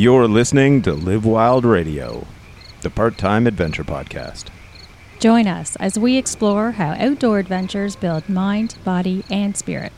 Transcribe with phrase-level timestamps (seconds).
[0.00, 2.26] You're listening to Live Wild Radio,
[2.80, 4.46] the part time adventure podcast.
[5.18, 9.92] Join us as we explore how outdoor adventures build mind, body, and spirit.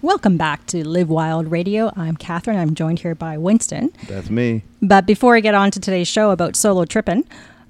[0.00, 1.92] Welcome back to Live Wild Radio.
[1.96, 2.56] I'm Catherine.
[2.56, 3.92] I'm joined here by Winston.
[4.06, 4.62] That's me.
[4.80, 7.24] But before we get on to today's show about solo tripping,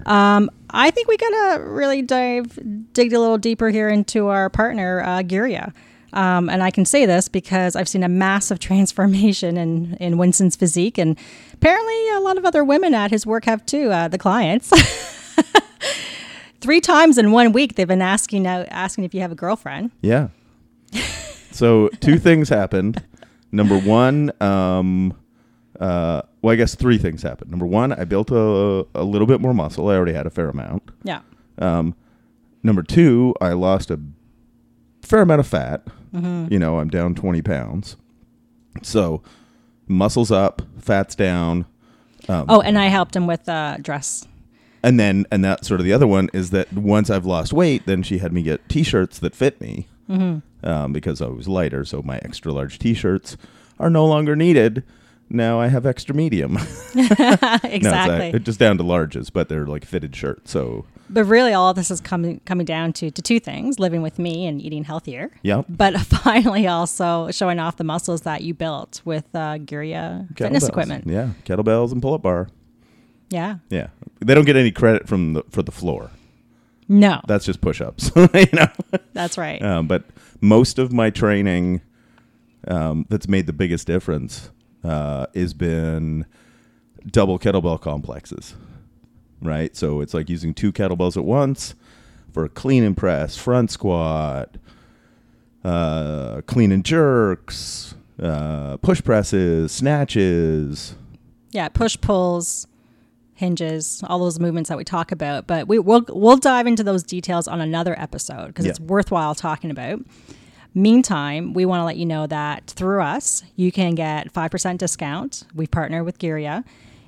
[0.05, 2.57] um, I think we gotta really dive,
[2.93, 5.73] dig a little deeper here into our partner, uh, Girya.
[6.13, 10.55] Um, and I can say this because I've seen a massive transformation in, in Winston's
[10.55, 11.17] physique, and
[11.53, 13.91] apparently a lot of other women at his work have too.
[13.91, 14.71] Uh, the clients,
[16.61, 19.91] three times in one week, they've been asking out, asking if you have a girlfriend.
[20.01, 20.29] Yeah.
[21.51, 23.03] so two things happened.
[23.51, 25.13] Number one, um,
[25.81, 27.51] uh, well, I guess three things happened.
[27.51, 29.89] Number one, I built a, a little bit more muscle.
[29.89, 30.83] I already had a fair amount.
[31.03, 31.21] Yeah.
[31.57, 31.95] Um,
[32.63, 33.99] number two, I lost a
[35.01, 35.85] fair amount of fat.
[36.13, 37.95] You know, I'm down 20 pounds.
[38.83, 39.23] So
[39.87, 41.65] muscles up, fat's down.
[42.29, 44.27] Um, Oh, and I helped him with uh, dress.
[44.83, 47.85] And then, and that sort of the other one is that once I've lost weight,
[47.85, 51.85] then she had me get T-shirts that fit me um, because I was lighter.
[51.85, 53.37] So my extra large T-shirts
[53.79, 54.83] are no longer needed.
[55.33, 56.57] Now I have extra medium.
[56.93, 58.33] No, exactly.
[58.33, 60.51] uh, just down to larges, but they're like fitted shirts.
[60.51, 64.19] So But really, all this is coming coming down to, to two things: living with
[64.19, 65.31] me and eating healthier.
[65.43, 65.65] Yep.
[65.69, 71.07] But finally, also showing off the muscles that you built with uh, Girya fitness equipment.
[71.07, 72.49] Yeah, kettlebells and pull-up bar.
[73.29, 73.57] Yeah.
[73.69, 73.87] Yeah,
[74.19, 76.11] they don't get any credit from the for the floor.
[76.89, 78.11] No, That's just push-ups.
[78.15, 78.67] you know.
[79.13, 79.61] that's right.
[79.61, 80.03] Um, but
[80.41, 81.79] most of my training
[82.67, 84.49] um, that's made the biggest difference
[84.83, 86.25] uh, has been
[87.05, 88.55] double kettlebell complexes,
[89.41, 89.75] right?
[89.75, 91.75] So it's like using two kettlebells at once
[92.31, 94.55] for a clean and press, front squat,
[95.63, 100.95] uh, clean and jerks, uh, push presses, snatches.
[101.51, 102.67] yeah, push pulls,
[103.33, 105.47] hinges, all those movements that we talk about.
[105.47, 109.71] But we will we'll dive into those details on another episode because it's worthwhile talking
[109.71, 109.99] about.
[110.73, 115.43] Meantime, we want to let you know that through us, you can get 5% discount.
[115.53, 116.63] We partner with Girya.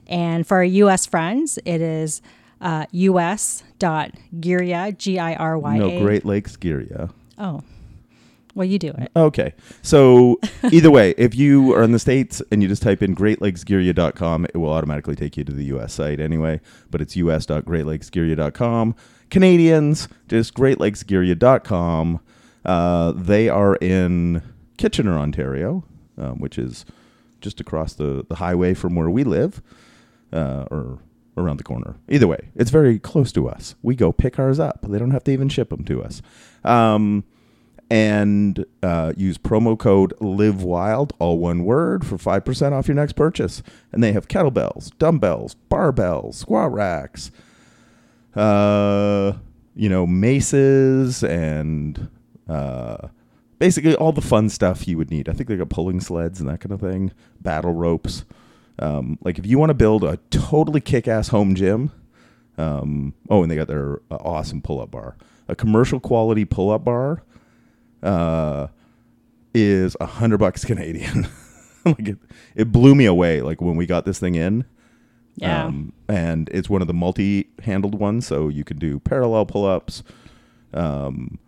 [0.07, 2.21] And for our US friends, it is
[2.59, 3.37] uh, us.girya,
[4.97, 5.77] G I R Y A.
[5.77, 7.07] No, Great Lakes yeah.
[7.37, 7.61] Oh,
[8.55, 9.11] well, you do it.
[9.15, 9.53] Okay.
[9.81, 10.39] So
[10.71, 14.57] either way, if you are in the States and you just type in greatlakesgirya.com, it
[14.57, 18.95] will automatically take you to the US site anyway, but it's us.greatlakesgirya.com.
[19.29, 22.19] Canadians, just greatlakesgirya.com.
[22.65, 24.41] Uh, they are in
[24.77, 25.83] Kitchener, Ontario,
[26.17, 26.85] um, which is
[27.41, 29.61] just across the, the highway from where we live,
[30.31, 30.99] uh, or
[31.37, 31.95] around the corner.
[32.09, 33.75] Either way, it's very close to us.
[33.81, 34.85] We go pick ours up.
[34.87, 36.21] They don't have to even ship them to us.
[36.63, 37.25] Um,
[37.89, 43.13] and uh, use promo code live wild all one word for 5% off your next
[43.13, 47.29] purchase and they have kettlebells dumbbells barbells squat racks
[48.35, 49.33] uh,
[49.75, 52.09] you know maces and
[52.49, 53.07] uh,
[53.59, 56.49] basically all the fun stuff you would need i think they got pulling sleds and
[56.49, 57.11] that kind of thing
[57.41, 58.25] battle ropes
[58.79, 61.91] um, like if you want to build a totally kick-ass home gym
[62.57, 65.15] um, oh and they got their uh, awesome pull-up bar
[65.47, 67.23] a commercial quality pull-up bar
[68.01, 68.67] uh,
[69.53, 71.27] is a hundred bucks Canadian.
[71.85, 72.17] like it,
[72.55, 73.41] it blew me away.
[73.41, 74.65] Like when we got this thing in,
[75.35, 75.65] Yeah.
[75.65, 80.03] um, and it's one of the multi-handled ones, so you can do parallel pull-ups.
[80.73, 81.39] Um,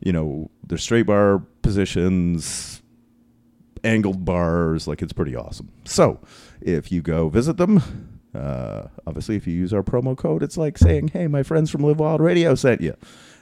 [0.00, 2.82] you know, there's straight bar positions,
[3.84, 4.86] angled bars.
[4.86, 5.70] Like it's pretty awesome.
[5.84, 6.20] So
[6.60, 7.82] if you go visit them.
[8.32, 11.82] Uh, obviously, if you use our promo code, it's like saying, "Hey, my friends from
[11.82, 12.94] Live Wild Radio sent you,"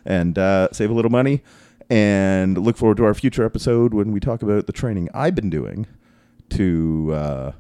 [0.07, 1.43] and uh, save a little money.
[1.91, 5.51] And look forward to our future episode when we talk about the training I've been
[5.51, 5.87] doing
[6.51, 7.53] to uh,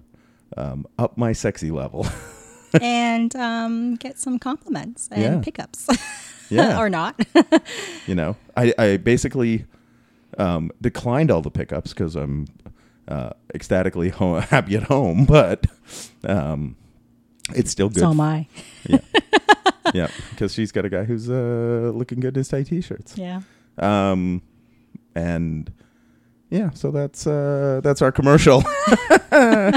[0.57, 2.07] um, up my sexy level.
[2.81, 5.41] and um, get some compliments and Yeah.
[5.41, 5.87] pickups.
[6.51, 6.79] Yeah.
[6.81, 7.21] or not.
[8.07, 9.65] you know, I, I basically
[10.39, 12.47] um, declined all the pickups because I'm
[13.07, 15.67] uh, ecstatically ho- happy at home, but
[16.25, 16.77] um,
[17.55, 18.01] it's still good.
[18.01, 18.47] so am I.
[18.87, 18.99] yeah,
[19.95, 23.17] yeah, because she's got a guy who's uh, looking good in his tight t-shirts.
[23.17, 23.43] Yeah.
[23.79, 24.43] Um,
[25.15, 25.73] and
[26.51, 28.63] yeah, so that's uh, that's our commercial.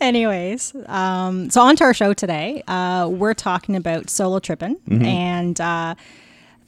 [0.00, 2.62] Anyways, um, so on to our show today.
[2.66, 5.94] Uh, we're talking about solo tripping, and uh,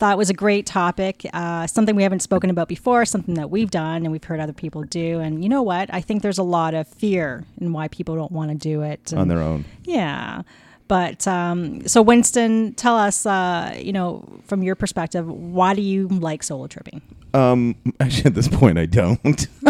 [0.03, 1.25] thought it was a great topic.
[1.33, 4.53] Uh, something we haven't spoken about before, something that we've done and we've heard other
[4.53, 5.21] people do.
[5.21, 5.95] And you know what?
[5.95, 9.15] I think there's a lot of fear in why people don't want to do it.
[9.15, 9.65] on their own.
[9.85, 10.43] Yeah.
[10.89, 16.09] But um, so, Winston, tell us, uh, you know, from your perspective, why do you
[16.09, 17.01] like solo tripping?
[17.35, 19.47] Um, actually, at this point, I don't.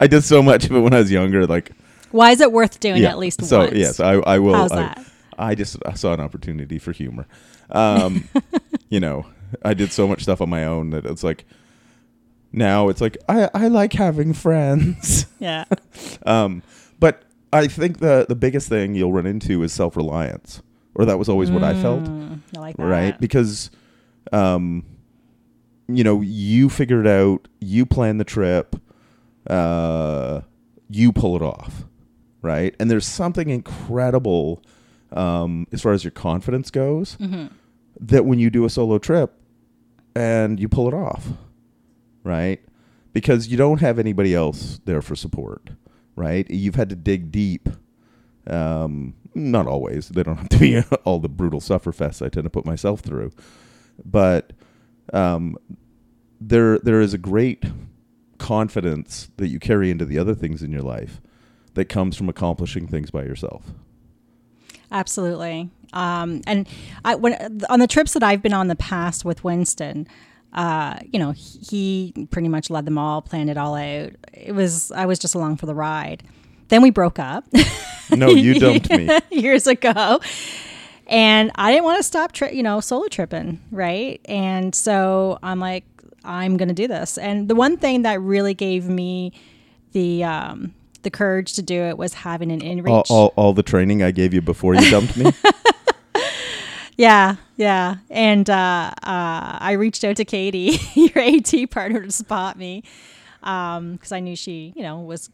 [0.00, 1.46] I did so much of it when I was younger.
[1.46, 1.72] Like,
[2.10, 3.48] Why is it worth doing at least once?
[3.50, 3.74] so once?
[3.74, 4.54] yes, I, I will.
[4.54, 5.06] How's I, that?
[5.38, 7.26] I just I saw an opportunity for humor.
[7.70, 8.28] Um,
[8.88, 9.26] you know,
[9.64, 11.44] I did so much stuff on my own that it's like
[12.52, 15.26] now it's like I I like having friends.
[15.38, 15.64] Yeah.
[16.24, 16.62] um,
[16.98, 17.22] but
[17.52, 20.62] I think the the biggest thing you'll run into is self reliance,
[20.94, 22.04] or that was always what I felt.
[22.04, 22.82] Mm, I like that.
[22.82, 23.20] right?
[23.20, 23.70] Because,
[24.32, 24.84] um,
[25.88, 28.76] you know, you figure it out, you plan the trip,
[29.48, 30.40] uh,
[30.88, 31.84] you pull it off,
[32.42, 32.74] right?
[32.80, 34.62] And there's something incredible
[35.12, 37.46] um, as far as your confidence goes Mm-hmm.
[38.00, 39.32] that when you do a solo trip
[40.16, 41.28] and you pull it off,
[42.22, 42.60] right?
[43.12, 45.70] Because you don't have anybody else there for support,
[46.16, 46.48] right?
[46.50, 47.68] You've had to dig deep.
[48.46, 50.08] Um, not always.
[50.08, 53.30] They don't have to be all the brutal sufferfests I tend to put myself through,
[54.04, 54.52] but
[55.12, 55.56] um,
[56.40, 57.64] there there is a great
[58.38, 61.20] confidence that you carry into the other things in your life
[61.74, 63.64] that comes from accomplishing things by yourself.
[64.90, 65.70] Absolutely.
[65.92, 66.68] Um, and
[67.04, 70.06] I, when on the trips that I've been on in the past with Winston,
[70.52, 74.12] uh, you know, he he pretty much led them all, planned it all out.
[74.32, 76.22] It was I was just along for the ride.
[76.68, 77.44] Then we broke up
[78.10, 79.08] No, you dumped me.
[79.30, 80.20] years ago,
[81.06, 84.20] and I didn't want to stop, tri- you know, solo tripping, right?
[84.26, 85.84] And so I'm like,
[86.24, 87.18] I'm gonna do this.
[87.18, 89.32] And the one thing that really gave me
[89.92, 92.88] the um, the courage to do it was having an InReach.
[92.88, 95.30] all, all, all the training I gave you before you dumped me.
[96.96, 97.96] Yeah, yeah.
[98.08, 102.84] And uh, uh, I reached out to Katie, your AT partner, to spot me
[103.40, 105.28] because I knew she, you know, was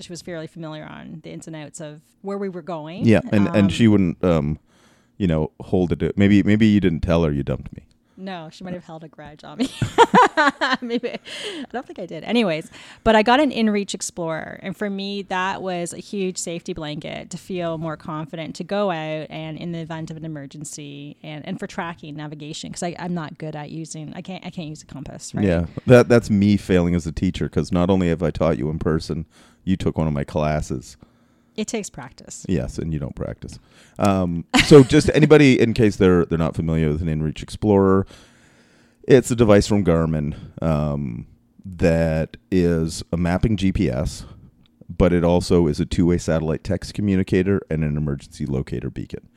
[0.00, 3.04] she was fairly familiar on the ins and outs of where we were going.
[3.06, 4.58] yeah, and Um, and she wouldn't, um,
[5.18, 6.16] you know, hold it.
[6.16, 7.86] Maybe maybe you didn't tell her you dumped me.
[8.18, 9.68] No, she might have held a grudge on me.
[10.80, 11.18] Maybe I
[11.70, 12.24] don't think I did.
[12.24, 12.70] Anyways,
[13.04, 17.28] but I got an InReach Explorer, and for me, that was a huge safety blanket
[17.30, 21.46] to feel more confident to go out and in the event of an emergency, and,
[21.46, 24.14] and for tracking navigation because I'm not good at using.
[24.14, 25.34] I can't I can't use a compass.
[25.34, 25.44] Right?
[25.44, 28.70] Yeah, that that's me failing as a teacher because not only have I taught you
[28.70, 29.26] in person,
[29.64, 30.96] you took one of my classes.
[31.56, 32.44] It takes practice.
[32.48, 33.58] Yes, and you don't practice.
[33.98, 38.06] Um, so, just anybody in case they're they're not familiar with an InReach Explorer,
[39.04, 41.26] it's a device from Garmin um,
[41.64, 44.24] that is a mapping GPS,
[44.88, 49.28] but it also is a two-way satellite text communicator and an emergency locator beacon.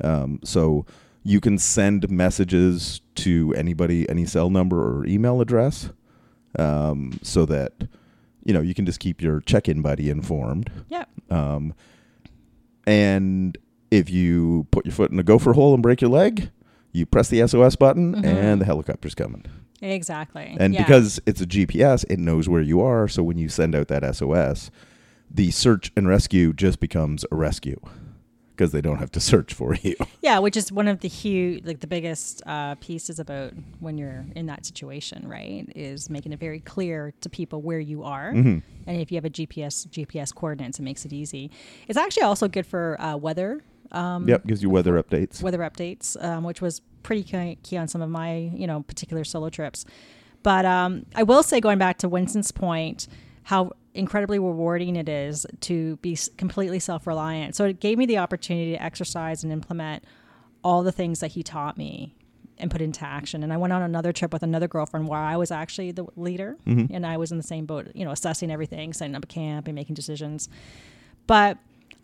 [0.00, 0.86] Um, so
[1.22, 5.90] you can send messages to anybody, any cell number or email address,
[6.58, 7.72] um, so that
[8.44, 10.70] you know you can just keep your check-in buddy informed.
[10.88, 11.04] Yeah.
[11.30, 11.74] Um,
[12.86, 13.56] and
[13.90, 16.50] if you put your foot in a gopher hole and break your leg,
[16.92, 18.24] you press the SOS button Mhm.
[18.24, 19.44] and the helicopter's coming.
[19.80, 20.56] Exactly.
[20.58, 20.82] And Yeah.
[20.82, 23.08] because it's a GPS, it knows where you are.
[23.08, 24.70] So when you send out that SOS,
[25.30, 27.80] the search and rescue just becomes a rescue
[28.56, 29.96] because they don't have to search for you.
[30.22, 34.24] yeah, which is one of the huge, like the biggest uh, pieces about when you're
[34.36, 35.66] in that situation, right?
[35.74, 38.62] Is making it very clear to people where you are, Mhm.
[38.86, 41.50] and if you have a GPS GPS coordinates, it makes it easy.
[41.88, 43.62] It's actually also good for uh, weather.
[43.92, 45.42] Um, Yep, gives you weather updates.
[45.42, 49.24] weather updates, um, which was pretty key key on some of my you know particular
[49.24, 49.84] solo trips.
[50.42, 53.08] But um, I will say, going back to Winston's point,
[53.44, 57.56] how incredibly rewarding it is to be completely self reliant.
[57.56, 60.04] So it gave me the opportunity to exercise and implement
[60.62, 62.14] all the things that he taught me
[62.58, 63.42] and put into action.
[63.42, 66.56] And I went on another trip with another girlfriend where I was actually the leader
[66.92, 69.66] and I was in the same boat, you know, assessing everything, setting up a camp
[69.66, 70.48] and making decisions.
[71.26, 71.58] But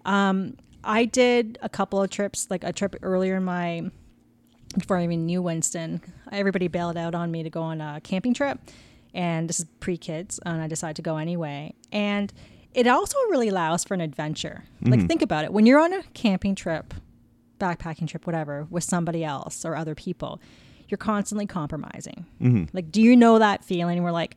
[0.04, 3.90] um, I did a couple of trips, like a trip earlier in my
[4.78, 6.00] before I even knew Winston.
[6.30, 8.58] Everybody bailed out on me to go on a camping trip,
[9.14, 11.74] and this is pre kids, and I decided to go anyway.
[11.92, 12.32] And
[12.74, 14.64] it also really allows for an adventure.
[14.82, 15.06] Like mm-hmm.
[15.06, 16.94] think about it: when you're on a camping trip,
[17.58, 20.40] backpacking trip, whatever, with somebody else or other people,
[20.88, 22.26] you're constantly compromising.
[22.40, 22.64] Mm-hmm.
[22.72, 24.02] Like, do you know that feeling?
[24.02, 24.36] We're like,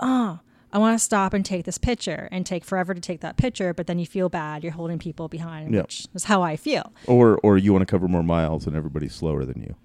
[0.00, 0.40] oh,
[0.74, 3.72] I want to stop and take this picture and take forever to take that picture,
[3.72, 4.64] but then you feel bad.
[4.64, 5.84] You're holding people behind, Yep.
[5.84, 6.92] which is how I feel.
[7.06, 9.76] Or or you want to cover more miles and everybody's slower than you.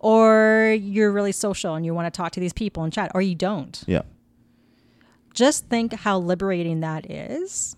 [0.00, 3.20] Or you're really social and you want to talk to these people and chat, or
[3.22, 3.82] you don't.
[3.86, 4.02] Yeah.
[5.34, 7.76] Just think how liberating that is,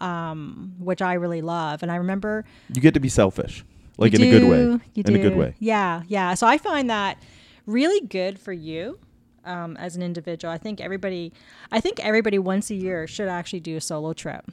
[0.00, 1.82] um, which I really love.
[1.82, 3.64] And I remember You get to be selfish.
[3.96, 4.80] Like in a good way.
[4.94, 5.54] You in a good way.
[5.58, 6.34] Yeah, yeah.
[6.34, 7.16] So I find that
[7.66, 8.98] really good for you
[9.44, 10.52] um, as an individual.
[10.52, 11.32] I think everybody,
[11.72, 14.50] I think everybody once a year should actually do a solo trip,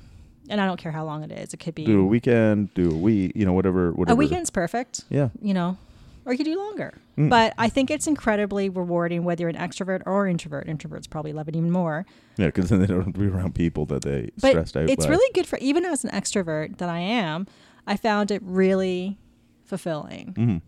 [0.48, 1.54] and I don't care how long it is.
[1.54, 4.14] It could be Do a weekend, do a week, you know, whatever whatever.
[4.14, 5.06] a weekend's perfect.
[5.10, 5.30] Yeah.
[5.42, 5.78] You know,
[6.26, 6.94] or you could do longer.
[7.18, 7.30] Mm.
[7.30, 10.68] But I think it's incredibly rewarding whether you're an extrovert or introvert.
[10.68, 12.06] Introverts probably love it even more.
[12.38, 14.90] Yeah, because then they don't have to be around people that they But stressed out.
[14.90, 15.12] it's by.
[15.12, 17.48] really good for even as an extrovert that I am.
[17.88, 19.18] I found it really
[19.66, 20.34] fulfilling.
[20.38, 20.62] Mhm.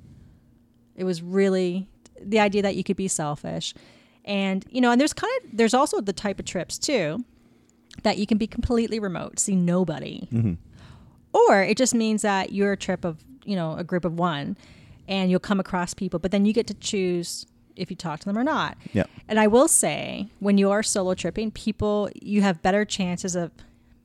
[0.96, 1.88] It was really
[2.22, 3.74] the idea that you could be selfish,
[4.26, 7.24] and you know, and there's kind of there's also the type of trips too
[8.04, 10.58] that you can be completely remote, see nobody, Mhm.
[11.34, 14.56] or it just means that you're a trip of you know a group of one,
[15.08, 17.46] and you'll come across people, but then you get to choose
[17.76, 18.78] if you talk to them or not.
[18.94, 19.06] Yeah.
[19.28, 23.52] And I will say, when you are solo tripping, people you have better chances of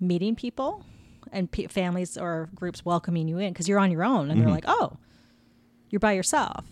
[0.00, 0.84] meeting people
[1.32, 4.48] and pe families or groups welcoming you in because you're on your own and they're
[4.48, 4.52] Mhm.
[4.52, 4.96] like, oh,
[5.90, 6.64] you're by yourself.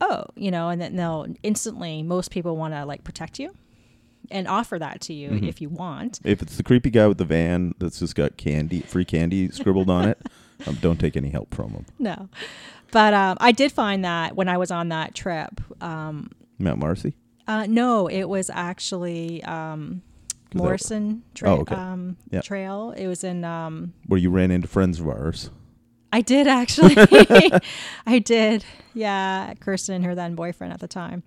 [0.00, 3.54] Oh, you know, and then they'll instantly, most people want to like protect you
[4.30, 5.48] and offer that to you Mhm.
[5.48, 6.20] if you want.
[6.24, 9.88] If it's the creepy guy with the van that's just got candy, free candy scribbled
[9.90, 10.18] on it,
[10.66, 11.86] um, don't take any help from him.
[11.98, 12.28] No.
[12.92, 17.14] But um, I did find that when I was on that trip, um, Mount Marcy.
[17.48, 20.02] uh, no, it was actually um,
[20.54, 21.74] Morrison tra- Oh, okay.
[21.74, 22.40] um, Yeah.
[22.40, 22.92] Trail.
[22.96, 25.50] It was in um, where you ran into friends of ours.
[26.12, 26.94] I did actually.
[28.06, 28.64] I did.
[28.94, 31.22] Yeah, Kirsten and her then boyfriend at the time.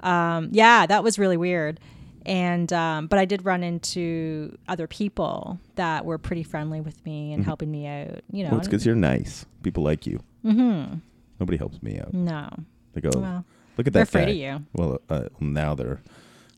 [0.00, 1.78] Um, yeah, that was really weird.
[2.26, 7.32] And um, but I did run into other people that were pretty friendly with me
[7.32, 7.46] and Mhm.
[7.46, 8.20] helping me out.
[8.30, 8.50] You know.
[8.50, 9.46] Well, it's because you're nice.
[9.62, 10.20] People like you.
[10.44, 10.96] mm-hmm.
[11.38, 12.12] Nobody helps me out.
[12.12, 12.48] No.
[12.92, 13.44] They go, Well,
[13.78, 13.92] look at that.
[13.92, 14.30] they're afraid guy.
[14.32, 14.66] of you.
[14.74, 16.00] Well, uh, now they're,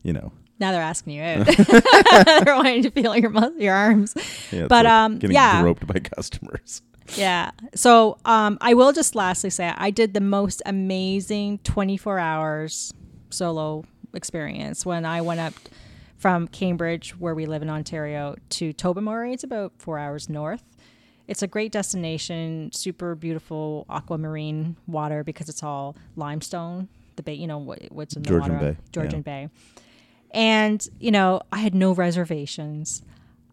[0.03, 1.45] you know, Now they're asking you out.
[2.45, 4.13] they're wanting to feel your mus- your arms.
[4.51, 5.61] yeah, But, like um, getting yeah.
[5.61, 6.81] groped by customers.
[7.15, 7.51] Yeah.
[7.75, 12.93] So um, I will just lastly say I did the most amazing 24 hours
[13.29, 15.53] solo experience when I went up
[16.17, 19.33] from Cambridge, where we live in Ontario, to Tobermory.
[19.33, 20.63] It's about four hours north.
[21.27, 26.89] It's a great destination, super beautiful aquamarine water because it's all limestone.
[27.15, 29.49] The bay, you know what, what's in the Georgian water, Bay, Georgian Bay.
[30.31, 33.03] And you know, I had no reservations.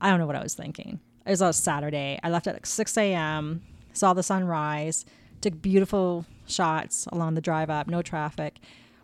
[0.00, 1.00] I don't know what I was thinking.
[1.26, 2.18] It was on a Saturday.
[2.22, 3.62] I left at like 6 a.m.,
[3.92, 5.04] saw the sunrise,
[5.40, 8.58] took beautiful shots along the drive up, no traffic,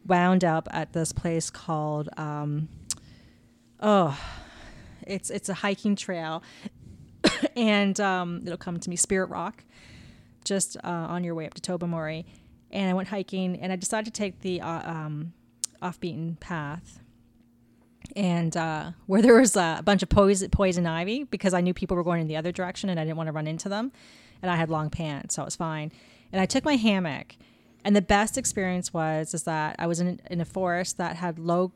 [0.09, 2.69] wound up at this place called, um,
[3.81, 4.19] oh,
[5.07, 6.43] it's, it's a hiking trail.
[7.57, 9.65] and um, it'll come to me, Spirit Rock,
[10.45, 12.27] just uh, on your way up to Tobermory.
[12.71, 15.33] And I went hiking and I decided to take the uh, um,
[15.81, 17.01] off beaten path
[18.15, 21.97] and uh, where there was a bunch of poison, poison ivy because I knew people
[21.97, 23.93] were going in the other direction and I didn't want to run into them.
[24.43, 25.91] And I had long pants, so it was fine.
[26.31, 27.37] And I took my hammock,
[27.85, 31.39] and the best experience was is that I was in in a forest that had
[31.39, 31.73] low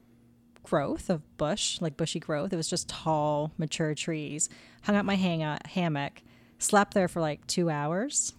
[0.62, 2.52] growth of bush, like bushy growth.
[2.52, 4.48] It was just tall, mature trees.
[4.82, 6.22] Hung up my hang hammock,
[6.58, 8.34] slept there for like two hours.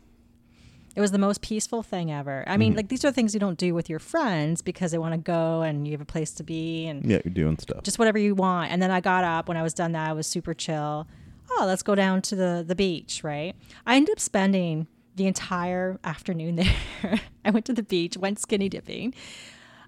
[0.96, 2.44] It was the most peaceful thing ever.
[2.48, 2.77] I mean, Mhm.
[2.77, 5.62] like these are things you don't do with your friends because they want to go
[5.62, 7.84] and you have a place to be and Yeah, you're doing stuff.
[7.84, 8.72] just whatever you want.
[8.72, 10.10] And then I got up when I was done that.
[10.10, 11.08] I was super chill.
[11.50, 13.56] Oh, let's go down to the the beach, right?
[13.86, 16.56] I ended up spending the entire afternoon
[17.03, 17.20] there.
[17.46, 19.13] I went to the beach, went skinny dipping.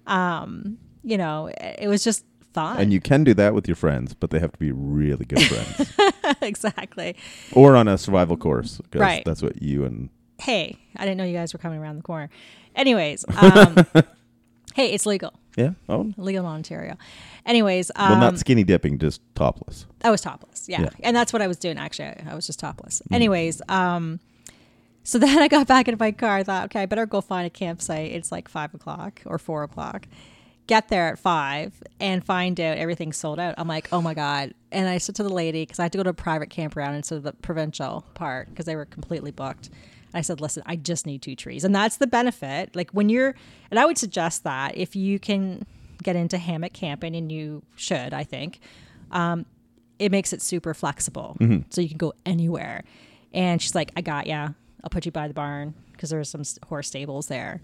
[0.06, 2.78] Um, you know, it was just fun.
[2.78, 5.42] and you can do that with your friends, but they have to be really good
[5.42, 5.92] friends.
[6.42, 7.16] exactly.
[7.52, 8.80] or on a survival course.
[8.90, 9.24] 'cause Right.
[9.24, 12.28] That's what you and Hey, I didn't know you guys were coming around the corner.
[12.74, 13.76] Anyways, um,
[14.74, 15.32] hey, it's legal.
[15.56, 15.70] yeah.
[15.88, 16.96] Oh, Legal in Ontario.
[17.46, 19.86] Anyways, um, well, not skinny dipping, just topless.
[20.02, 20.68] I was topless.
[20.68, 20.82] Yeah.
[20.82, 20.88] Yeah.
[21.04, 22.06] And that's what I was doing actually.
[22.08, 23.00] I, I was just topless.
[23.12, 24.18] Anyways, um
[25.04, 26.38] so then I got back into my car.
[26.38, 28.10] I thought, okay, I better go find a campsite.
[28.12, 30.06] It's like five o'clock or four o'clock.
[30.66, 33.54] Get there at five and find out everything's sold out.
[33.58, 34.54] I'm like, oh my God.
[34.72, 36.96] And I said to the lady, because I had to go to a private campground
[36.96, 39.68] instead of the provincial part because they were completely booked.
[40.14, 41.64] I said, listen, I just need two trees.
[41.64, 42.74] And that's the benefit.
[42.74, 43.34] Like when you're,
[43.70, 45.66] and I would suggest that if you can
[46.02, 48.60] get into hammock camping, and you should, I think,
[49.10, 49.44] um,
[49.98, 51.36] it makes it super flexible.
[51.70, 52.84] So you can go anywhere.
[53.32, 54.50] And she's like, I got ya.
[54.84, 57.60] I'll put you by the barn because there's some horse stables there.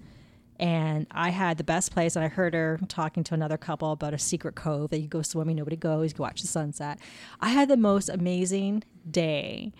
[0.58, 2.16] And I had the best place.
[2.16, 5.22] And I heard her talking to another couple about a secret cove that you go
[5.22, 6.98] swimming, nobody goes, you can watch the sunset.
[7.40, 9.72] I had the most amazing day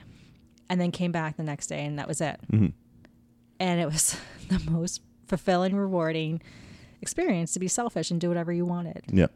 [0.68, 2.38] and then came back the next day, and that was it.
[2.52, 2.72] Mhm.
[3.58, 4.16] And it was
[4.48, 6.40] the most fulfilling, rewarding
[7.02, 9.02] experience to be selfish and do whatever you wanted.
[9.10, 9.26] Yeah.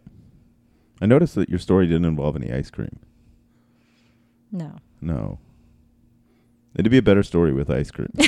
[1.00, 3.00] I noticed that your story didn't involve any ice cream.
[4.52, 4.76] No.
[5.00, 5.38] No.
[6.76, 8.10] It'd be a better story with ice cream.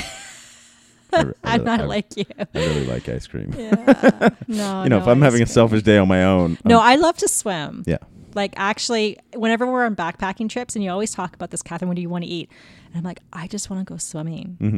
[1.13, 2.25] I re- I I'm not I- like you.
[2.37, 3.53] I really like ice cream.
[3.57, 4.29] Yeah.
[4.47, 4.83] No.
[4.83, 6.95] you know, no if I'm having a selfish day on my own, No, I'm- I
[7.01, 7.83] love to swim.
[7.85, 7.97] yeah,
[8.35, 11.95] Like actually, whenever we're on backpacking trips, and you always talk about this, Catherine, what
[11.95, 12.49] do you want to eat?
[12.87, 14.57] And I'm like, I just want to go swimming.
[14.59, 14.77] hmm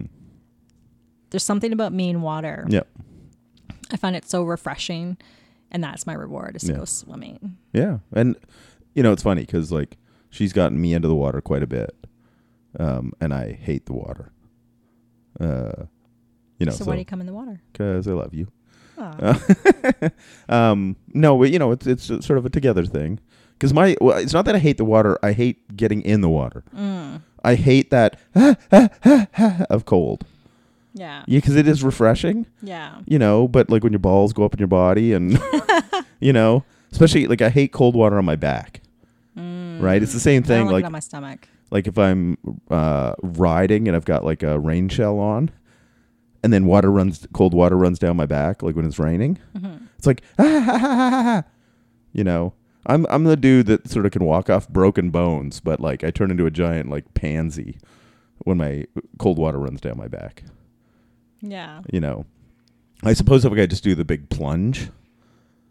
[1.32, 2.66] there's something about me in water.
[2.70, 2.88] Yep.
[3.92, 5.16] I find it so refreshing,
[5.72, 6.78] and that's my reward is to Yeah.
[6.80, 7.58] go swimming.
[7.72, 8.36] Yeah, and
[8.96, 9.98] you know it's funny because like
[10.32, 11.96] she's gotten me into the water quite a bit,
[12.80, 14.32] um, and I hate the water.
[15.40, 15.84] Uh,
[16.58, 17.62] you know, so, why do you come in the water?
[17.72, 18.48] because I love you.
[18.98, 19.40] Aw.
[20.50, 23.20] um, no, but you know it's it's sort of a together thing.
[23.54, 25.18] Because my well, it's not that I hate the water.
[25.24, 26.64] I hate getting in the water.
[26.76, 27.22] Mm.
[27.44, 28.18] I hate that
[29.70, 30.26] of cold.
[30.94, 31.24] Yeah.
[31.28, 32.46] Yeah, because it is refreshing.
[32.62, 33.00] Yeah.
[33.06, 35.40] you know, but like when your balls go up in your body and
[36.20, 38.82] you know, especially like I hate cold water on my back.
[39.36, 40.04] Right?
[40.04, 40.48] It's the same Mm.
[40.48, 41.48] Thing like on my stomach.
[41.72, 42.38] Like if I'm
[42.70, 45.52] uh riding and I've got like a rain shell on
[46.44, 49.38] and then water runs cold water runs down my back like when it's raining.
[49.58, 49.86] Mm-hmm.
[49.98, 50.24] It's like
[52.14, 52.54] you know,
[52.86, 56.12] I'm I'm the dude that sort of can walk off broken bones, but like I
[56.12, 57.78] turn into a giant like pansy
[58.46, 58.86] when my
[59.18, 60.44] cold water runs down my back
[61.42, 61.82] Yeah.
[61.92, 62.26] you know.
[63.04, 64.90] I suppose if I could just do the big plunge,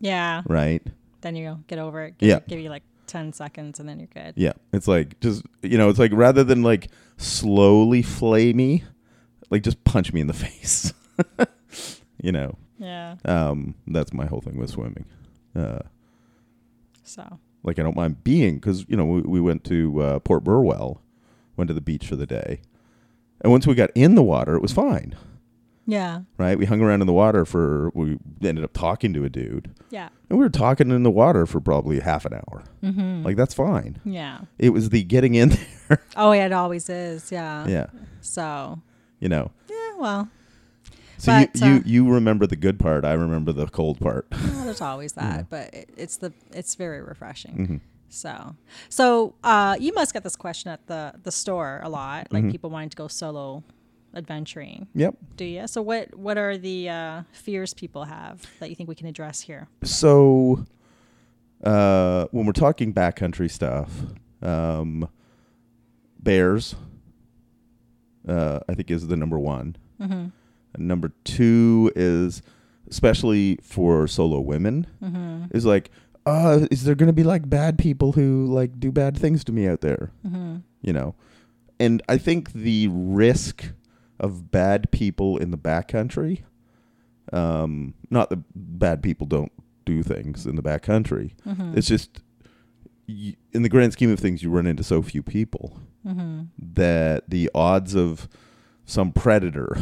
[0.01, 0.43] Yeah.
[0.47, 0.83] right?
[1.23, 2.17] Then you get over it.
[2.19, 2.39] Give, Yeah.
[2.47, 4.35] Give you like 10 seconds and then you're good.
[4.37, 4.53] Yeah.
[4.73, 8.85] It's like just you know, it's like rather than like slowly flay me,
[9.51, 10.93] like just punch me in the face.
[12.23, 12.57] you know.
[12.79, 13.17] Yeah.
[13.25, 15.05] Um that's my whole thing with swimming.
[15.57, 15.81] Uh
[17.03, 20.45] So, like I don't mind being cuz you know, we, we went to uh, Port
[20.45, 21.03] Burwell,
[21.57, 22.61] went to the beach for the day.
[23.41, 25.17] And once we got in the water, it was fine.
[25.91, 26.21] Yeah.
[26.37, 26.59] Right?
[26.59, 29.71] We hung around in the water for we ended up talking to a dude.
[29.91, 30.11] Yeah.
[30.29, 32.63] And we were talking in the water for probably half an hour.
[32.85, 33.23] Mm-hmm.
[33.25, 33.99] Like that's fine.
[34.05, 34.41] yeah.
[34.59, 35.49] It was the getting in
[35.89, 36.03] there.
[36.15, 37.33] Oh, yeah, it always is.
[37.33, 37.67] Yeah.
[37.67, 37.87] yeah.
[38.21, 38.81] So,
[39.21, 39.51] You know.
[39.71, 40.29] yeah, well,
[41.17, 43.05] So But, you, you uh, you remember the good part.
[43.07, 44.27] I remember the cold part.
[44.31, 47.57] well, there's always that, but it, it's the it's very refreshing.
[47.57, 47.77] Mm-hmm.
[48.11, 48.55] So,
[48.89, 52.51] so uh, you must get this question at the the store a lot, like Mm-hmm.
[52.53, 53.63] people wanting to go solo
[54.19, 54.87] adventuring.
[54.95, 55.17] Yep.
[55.37, 55.67] Do you?
[55.67, 59.41] So, what what are the uh, fears people have that you think we can address
[59.41, 59.69] here?
[59.83, 60.65] So
[61.65, 63.91] uh, when we're talking backcountry stuff,
[64.43, 65.09] um,
[66.21, 66.75] bears,
[68.29, 69.77] uh, I think is the number one.
[70.01, 70.27] Mm-hmm.
[70.79, 72.43] Number two is,
[72.89, 75.57] especially for solo women, Mm-hmm.
[75.57, 75.91] is like,
[76.27, 79.53] uh, is there going to be like bad people who like do bad things to
[79.53, 80.11] me out there?
[80.27, 80.57] Mm-hmm.
[80.83, 81.15] You know,
[81.81, 83.73] and I think the risk
[84.21, 86.43] of bad people in the backcountry,
[87.33, 89.53] um, not that bad people don't
[89.85, 91.33] do things in the backcountry.
[91.47, 91.77] Mm-hmm.
[91.77, 92.21] It's just,
[93.09, 96.43] y in the grand scheme of things, you run into so few people Mm-hmm.
[96.75, 98.29] that the odds of
[98.87, 99.77] some predator,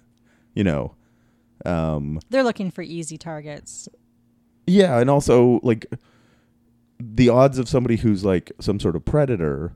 [0.54, 0.94] you know,
[1.66, 3.88] um, They're looking for easy targets.
[4.66, 5.86] Yeah, and also like
[6.98, 9.74] the odds of somebody who's like some sort of predator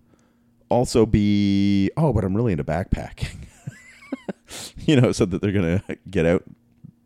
[0.71, 3.37] also be oh, but I'm really into backpacking.
[4.79, 6.45] you know, so that they're gonna get out,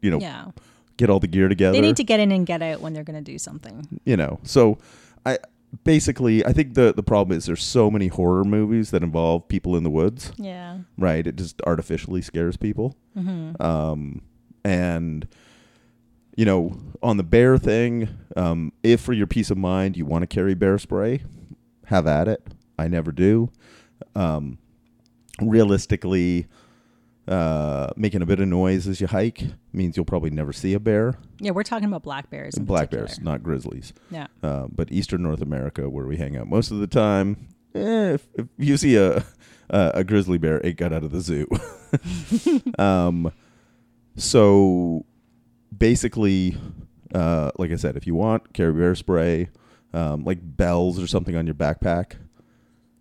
[0.03, 0.47] you know, yeah,
[0.97, 1.73] get all the gear together.
[1.73, 4.01] they need to get in and get out when they're going to do something.
[4.05, 4.39] you know.
[4.43, 4.79] So
[5.27, 5.39] I
[5.83, 9.77] basically I think the the problem is there's so many horror movies that involve people
[9.77, 10.79] in the woods, Yeah.
[10.99, 11.27] right?
[11.27, 12.97] It just artificially scares people.
[13.17, 13.61] Mm-hmm.
[13.63, 14.23] Um,
[14.65, 15.27] and
[16.37, 20.23] you know, on the bear thing, um, if for your peace of mind you want
[20.23, 21.23] to carry bear spray,
[21.87, 22.43] have at it.
[22.79, 23.51] I never do.
[24.17, 24.59] Um,
[25.41, 26.47] realistically,
[27.27, 30.81] uh, making a bit of noise as you hike means you'll probably never see a
[30.81, 31.15] bear.
[31.41, 32.55] Yeah, we're talking about black bears.
[32.55, 33.07] Black particular.
[33.07, 33.93] bears, not grizzlies.
[34.11, 34.27] Yeah.
[34.43, 38.27] Uh, but Eastern North America, where we hang out most of the time, eh, if,
[38.35, 39.25] if you see a,
[39.71, 41.49] a a grizzly bear, it got out of the zoo.
[42.79, 43.33] um,
[44.17, 45.07] so
[45.77, 46.57] basically,
[47.15, 49.49] uh, like I said, if you want, carry bear spray,
[49.93, 52.17] um, like bells or something on your backpack.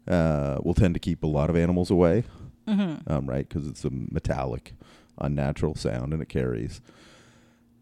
[0.06, 2.26] Uh, will tend to keep a lot of animals away,
[2.68, 3.12] Mm-hmm.
[3.12, 3.48] um, right?
[3.48, 4.74] Because it's a metallic,
[5.18, 6.82] unnatural sound and it carries.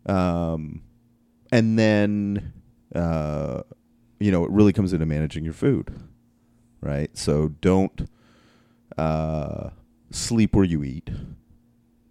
[0.06, 0.82] Um,
[1.52, 2.54] and then,
[2.96, 3.62] uh,
[4.20, 5.94] you know, it really comes into managing your food,
[6.82, 7.16] right?
[7.18, 8.10] So don't
[8.98, 9.70] uh,
[10.12, 11.10] sleep where you eat.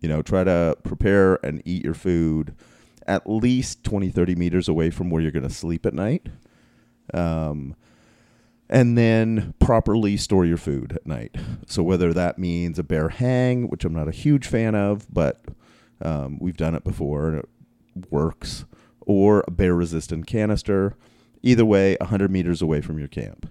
[0.01, 2.55] You know, try to prepare and eat your food
[3.07, 6.29] at least 20, 30 meters away from where you're going to sleep at night.
[7.13, 7.75] Um,
[8.71, 11.37] and then properly store your food at night.
[11.67, 15.45] So whether that means a bear hang, which I'm not a huge fan of, but
[16.01, 17.49] um, we've done it before and it
[18.11, 18.65] works,
[19.01, 20.97] or a bear resistant canister.
[21.43, 23.51] Either way, 100 meters away from your camp.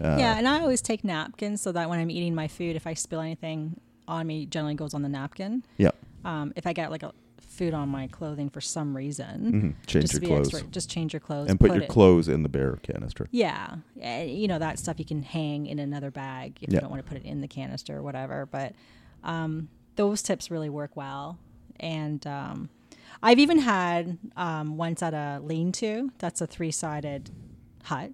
[0.00, 2.86] Uh, yeah, and I always take napkins so that when I'm eating my food, if
[2.86, 5.64] I spill anything on me, generally goes on the napkin.
[5.76, 5.90] Yeah.
[6.24, 7.12] Um, if I get like a
[7.54, 9.86] food on my clothing for some reason, Mhm.
[9.86, 10.48] Change just your clothes.
[10.54, 13.28] extra, just change your clothes and put, your it- clothes in the bear canister.
[13.30, 16.76] Yeah, eh, you know that stuff you can hang in another bag if Yeah.
[16.76, 18.46] you don't want to put it in the canister or whatever.
[18.46, 18.74] But
[19.22, 21.38] um, those tips really work well.
[21.80, 22.68] And um,
[23.22, 26.10] I've even had um, once at a lean-to.
[26.18, 27.30] That's a three-sided
[27.84, 28.10] hut.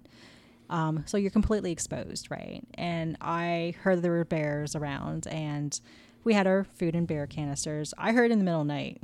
[0.69, 2.61] Um, so you're completely exposed, right?
[2.75, 5.77] And I heard there were bears around, and
[6.23, 7.93] we had our food and bear canisters.
[7.97, 9.01] I heard in the middle of night.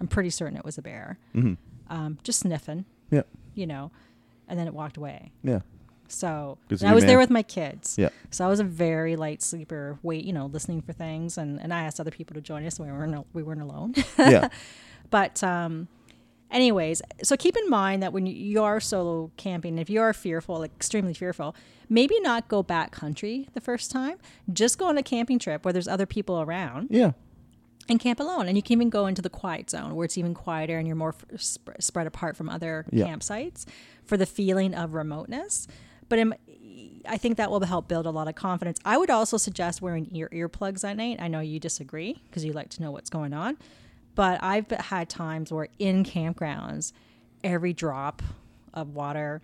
[0.00, 1.54] I'm pretty certain it was a bear, hmm
[1.90, 3.22] um, just sniffing, Yeah.
[3.54, 3.90] you know,
[4.46, 5.32] and then it walked away.
[5.42, 5.60] Yeah.
[6.08, 7.96] So and I was sleep, there with my kids.
[7.98, 8.08] Yeah.
[8.30, 11.72] So I was a very light sleeper, wait, you know, listening for things, and, and
[11.72, 12.76] I asked other people to join us.
[12.76, 13.94] So we weren't we weren't alone.
[14.18, 14.48] Yeah.
[15.10, 15.88] but um,
[16.50, 20.12] anyways, so keep in mind that when you, you are solo camping, if you are
[20.14, 21.54] fearful, like extremely fearful,
[21.88, 24.16] maybe not go back country the first time.
[24.52, 27.12] Just go on a camping trip where there's other people around yeah.
[27.88, 28.46] And camp alone.
[28.48, 30.96] And you can even go into the quiet zone where it's even quieter and you're
[30.96, 33.06] more f- sp- spread apart from other Yeah.
[33.06, 33.64] campsites
[34.04, 35.66] for the feeling of remoteness.
[36.08, 36.34] But im-
[37.06, 38.78] I think that will help build a lot of confidence.
[38.84, 41.18] I would also suggest wearing ear earplugs at night.
[41.20, 43.56] I know you disagree because you like to know what's going on.
[44.14, 46.92] But I've had times where in campgrounds,
[47.44, 48.20] every drop
[48.74, 49.40] of water,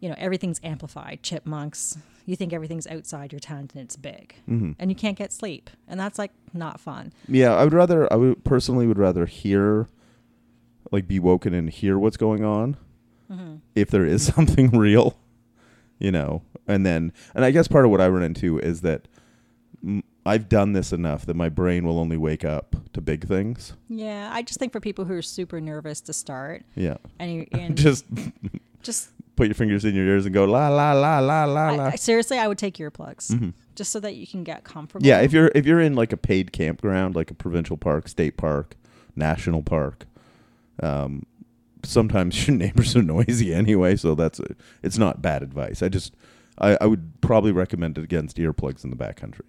[0.00, 1.20] you know, everything's amplified.
[1.22, 1.96] Chipmunks.
[2.28, 4.72] You think everything's outside your tent and it's big, Mm-hmm.
[4.78, 7.12] and you can't get sleep, and that's like not fun.
[7.26, 9.88] Yeah, I would rather I would personally would rather hear
[10.92, 12.76] like be woken and hear what's going on
[13.32, 13.56] Mm-hmm.
[13.74, 15.16] if there is something real,
[15.98, 16.42] you know.
[16.66, 19.08] And then and I guess part of what I run into is that
[19.84, 23.72] mm, I've done this enough that my brain will only wake up to big things.
[23.88, 26.98] Yeah, I just think for people who are super nervous to start, Yeah.
[27.18, 28.04] and you and Just
[28.82, 31.84] just put your fingers in your ears and go la la la la la la.
[31.86, 33.52] I- seriously, I would take earplugs Mhm.
[33.74, 35.06] just so that you can get comfortable.
[35.06, 38.36] Yeah, if you're if you're in like a paid campground, like a provincial park, state
[38.36, 38.74] park,
[39.16, 40.04] national park,
[40.82, 41.24] um,
[41.82, 44.46] sometimes your neighbors are noisy anyway, so that's a,
[44.82, 45.82] it's not bad advice.
[45.82, 46.14] I just
[46.58, 49.46] I, I would probably recommend it against earplugs in the backcountry.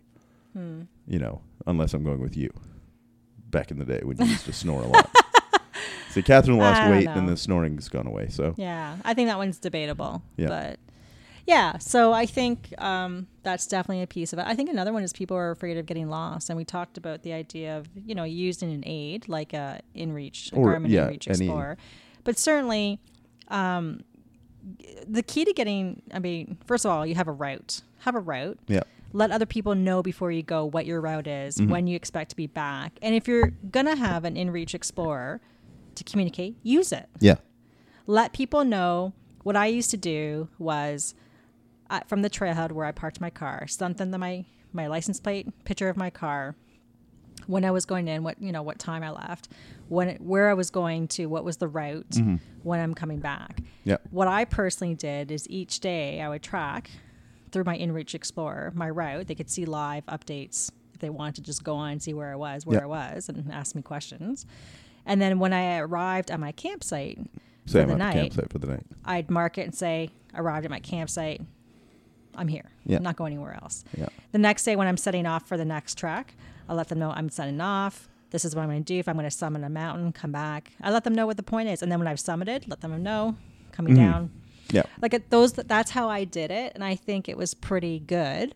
[0.54, 0.82] Hmm.
[1.08, 2.52] You know, unless I'm going with you.
[3.50, 5.10] Back in the day when you used to snore a lot.
[6.10, 7.14] See, Catherine lost weight know.
[7.14, 8.28] and the snoring's gone away.
[8.30, 10.22] So yeah, I think that one's debatable.
[10.38, 10.48] Yeah.
[10.48, 10.80] but
[11.48, 14.46] yeah, so I think um, that's definitely a piece of it.
[14.46, 17.24] I think another one is people are afraid of getting lost, and we talked about
[17.24, 21.08] the idea of you know using an aid like a InReach, a Or, Garmin yeah,
[21.08, 21.78] InReach any- Explorer,
[22.24, 23.00] but certainly.
[23.48, 24.04] Um,
[25.08, 27.82] the key to getting, I mean, first of all, you have a route.
[28.00, 28.60] Have a route.
[28.68, 28.82] yeah,
[29.14, 31.70] let other people know before you go what your route is, Mhm.
[31.70, 32.92] when you expect to be back.
[33.02, 35.42] And if you're going to have an InReach Explorer
[36.00, 37.08] to communicate, use it.
[37.20, 37.36] yeah,
[38.08, 39.14] Let people know.
[39.44, 41.16] What I used to do was
[41.90, 45.48] uh, from the trailhead where I parked my car, something that my, my license plate,
[45.64, 46.56] picture of my car,
[47.48, 49.48] when I was going in, what you know, what time I left,
[49.88, 52.40] when it, where I was going to, what was the route, Mhm.
[52.64, 53.62] when I'm coming back.
[53.86, 56.92] yeah, What I personally did is each day I would track
[57.52, 59.26] through my InReach Explorer my route.
[59.28, 62.32] They could see live updates if they wanted to just go on and see where
[62.32, 62.84] I was, where Yeah.
[62.84, 64.46] I was, and ask me questions.
[65.10, 67.28] And then when I arrived at my campsite, Same
[67.66, 68.14] the at the night.
[68.14, 68.86] campsite for the night.
[69.04, 71.42] I'd mark it and say, arrived at my campsite.
[72.36, 72.70] I'm here.
[72.86, 72.98] Yeah.
[72.98, 73.84] I'm not going anywhere else.
[73.98, 76.36] Yeah, The next day when I'm setting off for the next track,
[76.70, 78.08] I let them know I'm setting off.
[78.30, 79.00] This is what I'm going to do.
[79.00, 80.72] If I'm going to summit a mountain, come back.
[80.82, 81.82] I let them know what the point is.
[81.82, 83.36] And then when I've summited, let them know
[83.72, 83.98] coming Mhm.
[83.98, 84.32] down.
[84.72, 86.74] yeah, Like at those, that's how I did it.
[86.76, 88.54] And I think it was pretty good.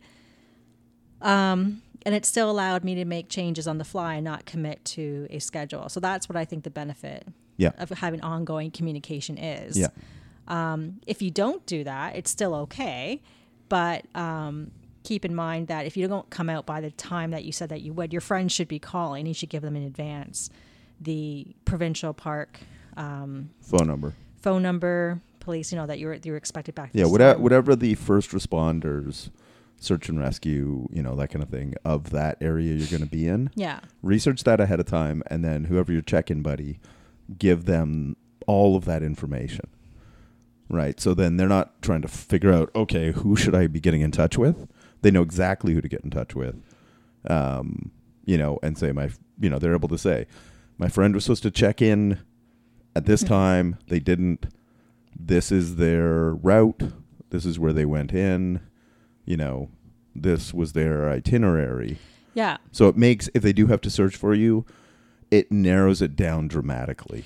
[1.22, 4.84] Um, and it still allowed me to make changes on the fly and not commit
[4.86, 5.90] to a schedule.
[5.90, 9.78] So that's what I think the benefit yeah, of having ongoing communication is.
[9.78, 9.88] yeah,
[10.48, 13.22] Um, if you don't do that, it's still okay,
[13.70, 14.72] but um,
[15.04, 17.70] keep in mind that if you don't come out by the time that you said
[17.70, 19.26] that you would, your friends should be calling.
[19.26, 20.50] You should give them in advance
[21.00, 22.60] the provincial park
[22.98, 24.14] um, phone number.
[24.42, 25.72] phone number, police.
[25.72, 26.92] You know that you're you're expected back.
[26.94, 29.30] Yeah, whatever, whatever the first responders,
[29.80, 33.10] search and rescue, you know, that kind of thing of that area you're going to
[33.10, 33.50] be in.
[33.56, 36.80] Yeah, Research that ahead of time, and then whoever your check-in buddy,
[37.38, 38.16] give them
[38.48, 39.68] all of that information.
[40.70, 41.00] Right.
[41.00, 44.12] So then they're not trying to figure out, okay, who should I be getting in
[44.12, 44.68] touch with?
[45.02, 46.56] They know exactly who to get in touch with.
[47.30, 47.92] Um,
[48.26, 49.10] you know, and say my,
[49.40, 50.26] you know, they're able to say,
[50.78, 52.20] my friend was supposed to check in
[52.96, 53.78] at this time.
[53.88, 54.48] They didn't.
[55.20, 56.82] This is their route.
[57.30, 58.62] This is where they went in.
[59.26, 59.70] You know,
[60.16, 61.98] this was their itinerary.
[62.34, 62.58] yeah.
[62.72, 64.66] So it makes if they do have to search for you,
[65.32, 67.26] it narrows it down dramatically.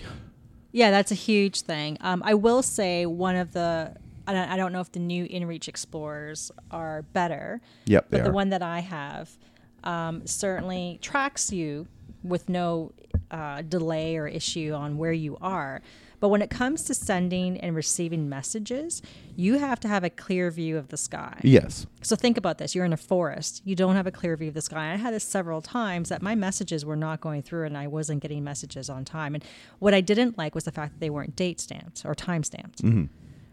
[0.72, 1.98] Yeah, that's a huge thing.
[2.02, 3.96] Um, I will say one of the,
[4.28, 8.32] I don't, I don't know if the new InReach Explorers are better, Yep, but the
[8.32, 9.38] one that I have
[9.84, 11.88] um, certainly tracks you
[12.24, 12.92] with no
[13.32, 15.82] uh, delay or issue on where you are.
[16.20, 19.04] But when it comes to sending and receiving messages,
[19.36, 21.40] you have to have a clear view of the sky.
[21.44, 21.86] Yes.
[22.02, 22.74] So think about this.
[22.74, 23.62] You're in a forest.
[23.66, 24.94] You don't have a clear view of the sky.
[24.94, 28.22] I had this several times that my messages were not going through and I wasn't
[28.24, 29.36] getting messages on time.
[29.36, 29.44] And
[29.78, 32.82] what I didn't like was the fact that they weren't date stamped or time stamped.
[32.84, 33.06] Mm-hmm.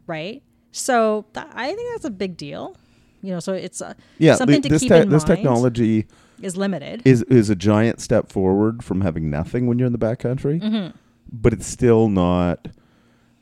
[0.07, 0.42] Right?
[0.72, 2.77] So th- I think that's a big deal.
[3.22, 4.37] You know, so it's uh, Yeah.
[4.37, 6.07] something the- to keep te- in this mind This technology
[6.42, 7.03] is limited.
[7.05, 10.96] is is a giant step forward from having nothing when you're in the backcountry, Mm-hmm.
[11.40, 12.68] But it's still not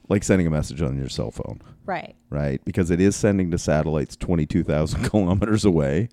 [0.09, 2.15] like sending a message on your cell phone, right.
[2.31, 2.63] right?
[2.65, 6.09] Because it is sending to satellites 22,000 kilometers away.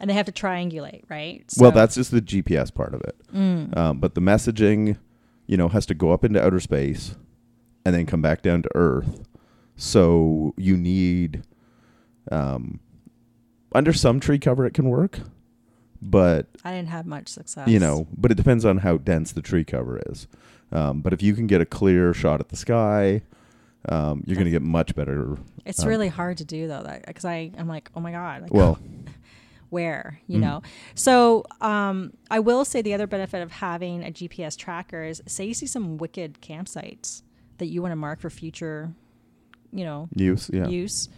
[0.00, 1.44] And they have to triangulate, right?
[1.58, 3.16] well, So- that's just the GPS part of it.
[3.34, 3.76] Mm.
[3.76, 4.96] Um, but the messaging,
[5.46, 7.16] you know, has to go up into outer space
[7.84, 9.26] and then come back down to Earth.
[9.76, 11.42] So you need,
[12.30, 12.80] um,
[13.74, 15.20] under some tree cover, it can work,
[16.02, 17.68] but I didn't have much success.
[17.68, 20.26] you know, but it depends on how dense the tree cover is.
[20.70, 23.22] Um, but if you can get a clear shot at the sky,
[23.88, 25.38] um, you're going to get much better.
[25.64, 28.42] it's um, really hard to do though, that because I I'm like, oh my god,
[28.42, 28.78] like, Well,
[29.70, 30.42] where you Mm.
[30.42, 30.62] know
[30.94, 35.44] so um, i will say the other benefit of having a gps tracker is say
[35.44, 37.20] you see some wicked campsites
[37.58, 38.90] that you want to mark for future
[39.70, 40.66] you know use, yeah.
[40.68, 41.10] use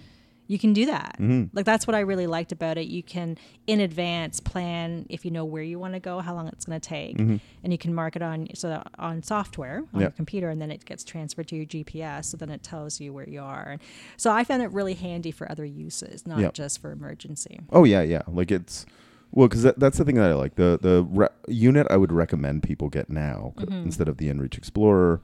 [0.51, 1.49] you can do that Mhm.
[1.53, 5.31] like that's what i really liked about it you can in advance plan if you
[5.31, 7.41] know where you want to go how long it's going to take Mhm.
[7.63, 10.71] and you can mark it on so that on software on your computer and then
[10.73, 13.81] it gets transferred to your gps so then it tells you where you are and
[14.17, 16.55] so i found it really handy for other uses not Yep.
[16.55, 18.23] just for emergency Oh yeah, yeah.
[18.27, 18.87] Like it's
[19.33, 20.57] well, because that, that's the thing that I like.
[20.57, 23.85] The the re- unit I would recommend people get now Mhm.
[23.85, 25.21] instead of the InReach Explorer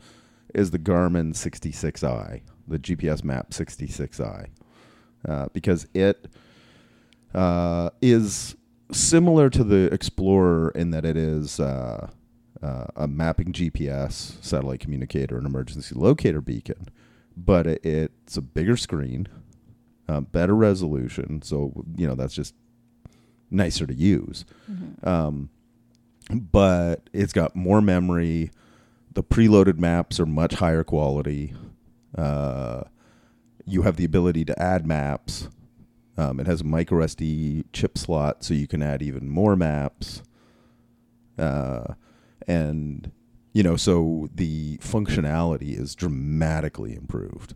[0.55, 4.47] is the Garmin 66i, the GPS Map 66i,
[5.29, 6.27] uh, because it
[7.35, 8.57] uh, is
[8.93, 11.61] similar to the Explorer in that it is.
[11.61, 12.09] Uh,
[12.63, 16.89] uh, a mapping GPS satellite communicator, an emergency locator beacon,
[17.37, 19.29] but it, it's a bigger screen,
[20.09, 21.43] uh, better resolution.
[21.43, 22.55] So you know that's just
[23.51, 24.45] nicer to use.
[25.03, 25.51] Um,
[26.31, 28.51] but it's got more memory.
[29.13, 31.55] The preloaded maps are much higher quality.
[32.17, 32.85] Uh,
[33.67, 35.49] you have the ability to add maps.
[36.17, 40.23] Um, it has a micro SD chip slot, so you can add even more maps.
[41.39, 41.95] Uh,
[42.47, 43.11] and
[43.53, 47.55] you know, so the functionality is dramatically improved.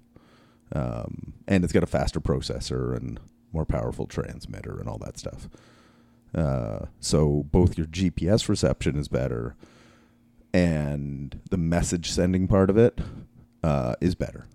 [0.72, 3.20] Um, and it's got a faster processor and
[3.52, 5.48] more powerful transmitter and all that stuff.
[6.34, 9.56] Uh, so both your GPS reception is better,
[10.54, 13.00] and the message sending part of it
[13.62, 14.46] uh, is better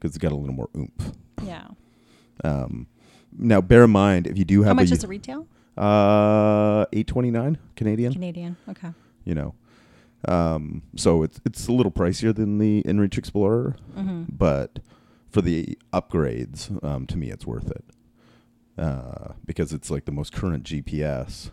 [0.00, 1.12] because it's got a little more oomph.
[1.44, 1.68] yeah
[2.42, 2.86] Um,
[3.38, 5.46] now, bear in mind if you do have How much a is it retail?
[5.76, 8.56] uh, eight twenty nine Canadian, Canadian.
[8.68, 8.88] Okay.
[9.24, 9.54] you know,
[10.26, 14.24] um, so it's it's a little pricier than the InReach Explorer, Mm-hmm.
[14.36, 14.80] but
[15.30, 17.84] for the upgrades, um, to me, it's worth it
[18.76, 21.50] uh, because it's like the most current GPS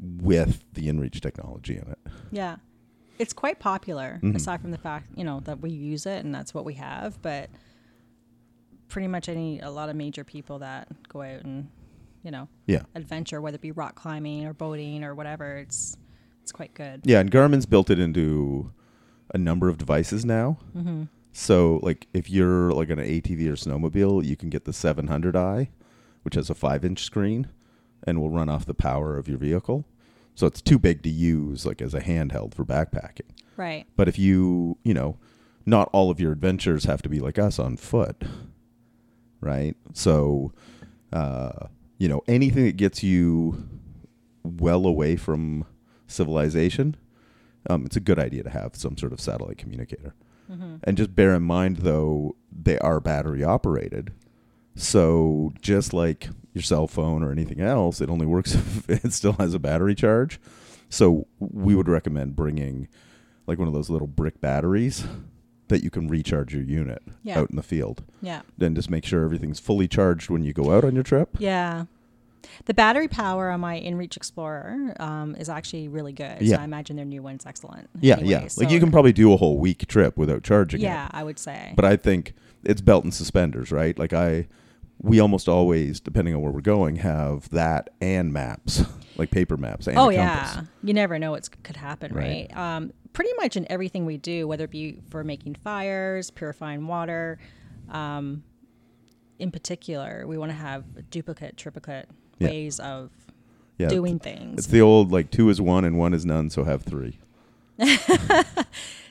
[0.00, 1.98] with the InReach technology in it.
[2.32, 2.56] Yeah.
[3.20, 4.34] It's quite popular, Mhm.
[4.34, 7.20] aside from the fact, you know, that we use it and that's what we have,
[7.20, 7.50] but
[8.88, 11.68] pretty much any a lot of major people that go out and,
[12.22, 15.96] you know, Yeah, adventure, whether it be rock climbing or boating or whatever, it's
[16.42, 17.02] it's quite good.
[17.04, 18.72] yeah, and Garmin's built it into
[19.34, 20.58] a number of devices now.
[20.74, 21.04] Mm-hmm.
[21.32, 25.68] So, like, if you're like on an ATV or snowmobile, you can get the 700i,
[26.22, 27.48] which has a five-inch screen,
[28.02, 29.84] and will run off the power of your vehicle.
[30.34, 33.30] So it's too big to use like as a handheld for backpacking.
[33.56, 33.86] Right.
[33.96, 35.18] But if you, you know,
[35.66, 38.22] not all of your adventures have to be like us on foot,
[39.40, 39.76] right?
[39.92, 40.52] So,
[41.12, 41.66] uh,
[41.98, 43.68] you know, anything that gets you
[44.42, 45.66] well away from
[46.06, 46.96] civilization,
[47.68, 50.14] um, it's a good idea to have some sort of satellite communicator.
[50.50, 50.76] Mm-hmm.
[50.84, 54.12] And just bear in mind, though, they are battery operated.
[54.82, 58.54] So just like your cell phone or anything else, it only works
[58.88, 60.40] if it still has a battery charge.
[60.88, 62.88] So we would recommend bringing
[63.46, 65.04] like one of those little brick batteries
[65.68, 67.38] that you can recharge your unit Yeah.
[67.38, 68.02] out in the field.
[68.20, 68.42] Yeah.
[68.58, 71.36] Then just make sure everything's fully charged when you go out on your trip.
[71.38, 71.84] Yeah.
[72.64, 76.38] The battery power on my InReach Explorer um, is actually really good.
[76.40, 76.56] Yeah.
[76.56, 77.88] So I imagine their new one's excellent.
[78.00, 78.30] Yeah, anyway.
[78.30, 78.48] yeah.
[78.56, 80.84] Like you can probably do a whole week trip without charging it.
[80.84, 81.72] Yeah, I would say.
[81.76, 82.32] But I think
[82.64, 83.96] it's belt and suspenders, right?
[83.98, 84.48] Like I
[85.02, 88.82] we almost always, depending on where we're going, have that and maps,
[89.16, 92.50] like paper maps and oh a yeah, you never know what could happen, Right.
[92.52, 92.56] right?
[92.76, 97.38] Um, pretty much in everything we do, whether it be for making fires, purifying water,
[97.88, 98.44] um,
[99.38, 102.06] in particular, we want to have duplicate, triplicate
[102.38, 102.48] Yeah.
[102.48, 103.10] ways of
[103.78, 104.58] Yeah, doing things.
[104.58, 107.18] It's the old like two is one and one is none, so have three.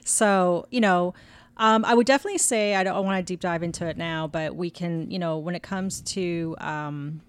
[0.06, 1.14] So, you know,
[1.60, 4.56] um, I would definitely say I don't want to deep dive into it now, but
[4.56, 7.22] we can, you know, when it comes to um,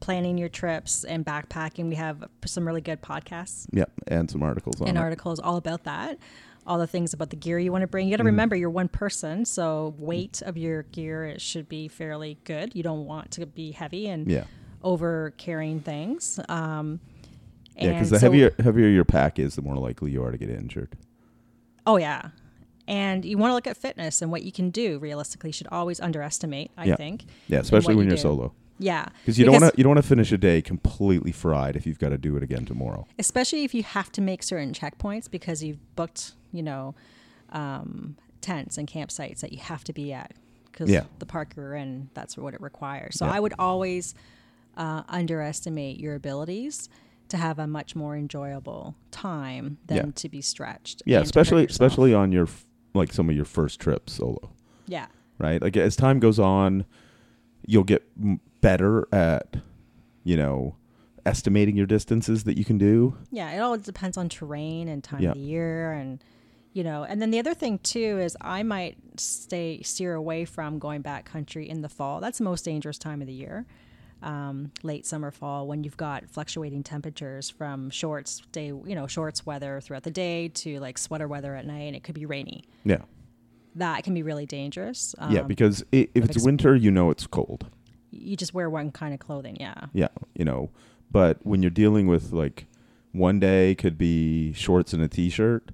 [0.00, 4.80] planning your trips and backpacking, we have some really good podcasts Yep, and some articles
[4.82, 5.00] on and it.
[5.00, 6.18] articles all about that.
[6.66, 8.06] All the things about the gear you want to bring.
[8.08, 8.26] You got to Mm-hmm.
[8.28, 12.74] remember you're one person, so weight of your gear it should be fairly good.
[12.74, 14.44] You don't want to be heavy and Yeah,
[14.82, 16.40] over carrying things.
[16.48, 17.00] Um,
[17.76, 20.38] yeah, because the so- heavier heavier your pack is, the more likely you are to
[20.38, 20.96] get injured.
[21.86, 22.30] Oh yeah.
[22.86, 25.48] And you want to look at fitness and what you can do realistically.
[25.48, 26.96] You should always underestimate, I Yeah.
[26.96, 27.24] think.
[27.48, 28.22] Yeah, especially when you you're do.
[28.22, 29.06] solo, Yeah.
[29.22, 31.86] because you don't want to you don't want to finish a day completely fried if
[31.86, 33.06] you've got to do it again tomorrow.
[33.18, 36.94] especially if you have to make certain checkpoints because you've booked, you know,
[37.52, 40.32] um, tents and campsites that you have to be at
[40.70, 41.04] because Yeah.
[41.20, 43.16] the park you're in, that's what it requires.
[43.16, 43.32] So Yeah.
[43.32, 44.14] I would always
[44.76, 46.88] uh, underestimate your abilities
[47.28, 50.12] to have a much more enjoyable time than Yeah.
[50.16, 51.00] to be stretched.
[51.06, 54.14] Yeah, and to hurt especially especially on your f- like some of your first trips
[54.14, 54.50] solo.
[54.86, 55.06] yeah.
[55.38, 55.60] right?
[55.60, 56.84] Like as time goes on,
[57.66, 59.56] you'll get m- better at,
[60.22, 60.76] you know,
[61.26, 63.16] estimating your distances that you can do.
[63.30, 65.30] Yeah, it all depends on terrain and time Yeah.
[65.30, 66.22] of the year and
[66.72, 70.80] you know, and then the other thing too is I might stay steer away from
[70.80, 72.20] going back country in the fall.
[72.20, 73.64] That's the most dangerous time of the year.
[74.24, 79.44] Um, late summer, fall, when you've got fluctuating temperatures from shorts day, you know, shorts
[79.44, 82.64] weather throughout the day to like sweater weather at night, and it could be rainy.
[82.84, 83.02] Yeah,
[83.74, 85.14] That can be really dangerous.
[85.18, 87.66] Um, yeah, because i if it's winter, you know it's cold.
[88.10, 89.58] you just wear one kind of clothing.
[89.60, 90.70] Yeah, Yeah, you know,
[91.10, 92.66] but when you're dealing with like
[93.12, 95.70] one day could be shorts and a t-shirt,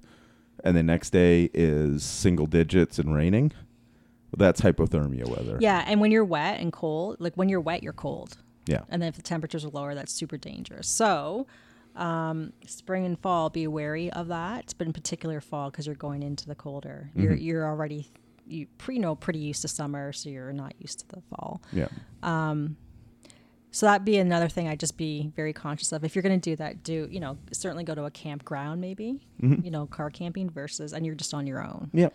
[0.64, 3.52] and the next day is single digits and raining.
[4.36, 5.58] That's hypothermia weather.
[5.60, 8.36] yeah, and when you're wet and cold, like when you're wet, you're cold.
[8.66, 10.86] yeah, and then if the temperatures are lower, that's super dangerous.
[10.88, 11.46] So,
[11.96, 16.22] um, spring and fall, be wary of that, but in particular fall because you're going
[16.22, 17.10] into the colder.
[17.16, 17.42] You're Mm-hmm.
[17.42, 18.08] you're already
[18.46, 21.60] you pre know pretty used to summer, so you're not used to the fall.
[21.72, 21.88] yeah,
[22.22, 22.76] Um,
[23.72, 26.02] So that'd be another thing I'd just be very conscious of.
[26.04, 29.20] If you're going to do that, do you know certainly go to a campground, maybe
[29.42, 29.64] Mm-hmm.
[29.64, 31.90] you know car camping versus, and you're just on your own.
[31.92, 32.08] yeah,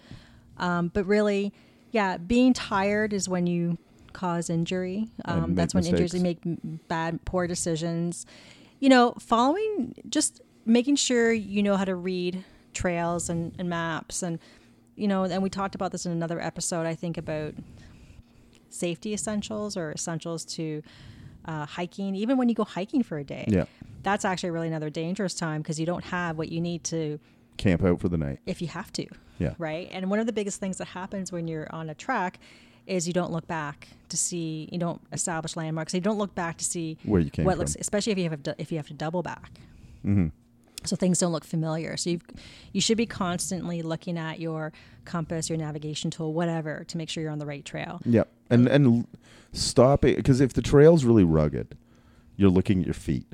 [0.57, 1.53] Um, but really,
[1.95, 3.77] yeah, being tired is when you
[4.11, 5.07] cause injury.
[5.23, 6.43] Um, that's when injuries mistakes.
[6.45, 8.25] you make bad, poor decisions.
[8.81, 14.23] You know, following, just making sure you know how to read trails and, and maps.
[14.23, 14.39] And,
[14.97, 17.53] you know, and we talked about this in another episode, I think, about
[18.67, 20.83] safety essentials or essentials to
[21.45, 23.45] uh, hiking, even when you go hiking for a day.
[23.47, 23.63] yeah.
[24.03, 27.21] That's actually really another dangerous time because you don't have what you need to
[27.57, 28.39] Camp out for the night.
[28.45, 29.07] if you have to
[29.39, 29.89] Yeah, right?
[29.91, 32.39] And one of the biggest things that happens when you're on a track
[32.87, 35.93] is you don't look back to see, you don't establish landmarks.
[35.93, 37.59] You don't look back to see Where you came what from.
[37.59, 39.51] looks, especially if you have if you have to double back.
[40.05, 40.27] Mm-hmm.
[40.83, 41.97] So things don't look familiar.
[41.97, 42.19] So you
[42.73, 44.71] you should be constantly looking at your
[45.03, 48.01] compass, your navigation tool, whatever, to make sure you're on the right trail.
[48.05, 48.27] Yep.
[48.51, 49.07] and and
[49.51, 51.75] stop it because if the trail's really rugged,
[52.35, 53.25] you're looking at your feet,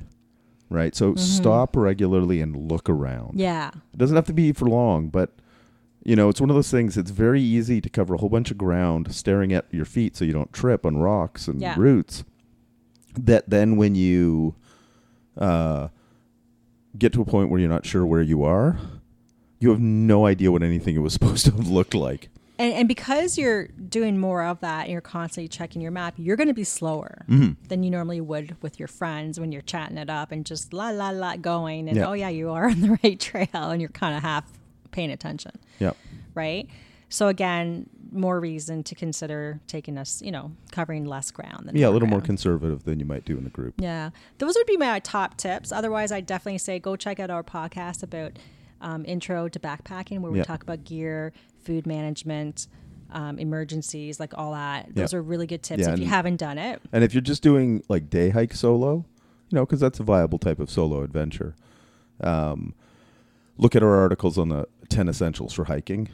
[0.72, 0.94] right?
[0.94, 3.30] So stop regularly and look around.
[3.32, 3.38] Mm-hmm.
[3.40, 5.30] Yeah, It doesn't have to be for long, but
[6.04, 6.96] you know, it's one of those things.
[6.96, 10.24] It's very easy to cover a whole bunch of ground staring at your feet so
[10.24, 11.74] you don't trip on rocks and Yeah.
[11.78, 12.24] roots.
[13.14, 14.54] That then when you
[15.36, 15.88] uh,
[16.98, 18.78] get to a point where you're not sure where you are,
[19.60, 22.30] you have no idea what anything it was supposed to have looked like.
[22.62, 26.36] And and because you're doing more of that and you're constantly checking your map, you're
[26.36, 27.52] going to be slower Mm-hmm.
[27.68, 30.90] than you normally would with your friends when you're chatting it up and just la
[30.90, 32.08] la la going and Yeah.
[32.08, 34.44] oh yeah, you are on the right trail and you're kind of half
[34.92, 35.92] paying attention, Yeah.
[36.34, 36.68] right?
[37.08, 41.88] So again, more reason to consider taking us, you know, covering less ground than Yeah,
[41.88, 43.74] a little more conservative than you might do in a group.
[43.78, 45.72] Yeah, those would be my top tips.
[45.72, 48.32] Otherwise, I'd definitely say go check out our podcast about
[48.82, 50.44] um, intro to backpacking, where we Yeah.
[50.44, 52.66] talk about gear, food management,
[53.10, 54.94] um, emergencies, like all that.
[54.94, 55.18] Those Yeah.
[55.18, 56.80] are really good tips Yeah, if you haven't done it.
[56.92, 59.04] And if you're just doing like day hike solo,
[59.50, 61.54] you know, because that's a viable type of solo adventure.
[62.20, 62.74] Um,
[63.58, 66.08] look at our articles on the 10 essentials for hiking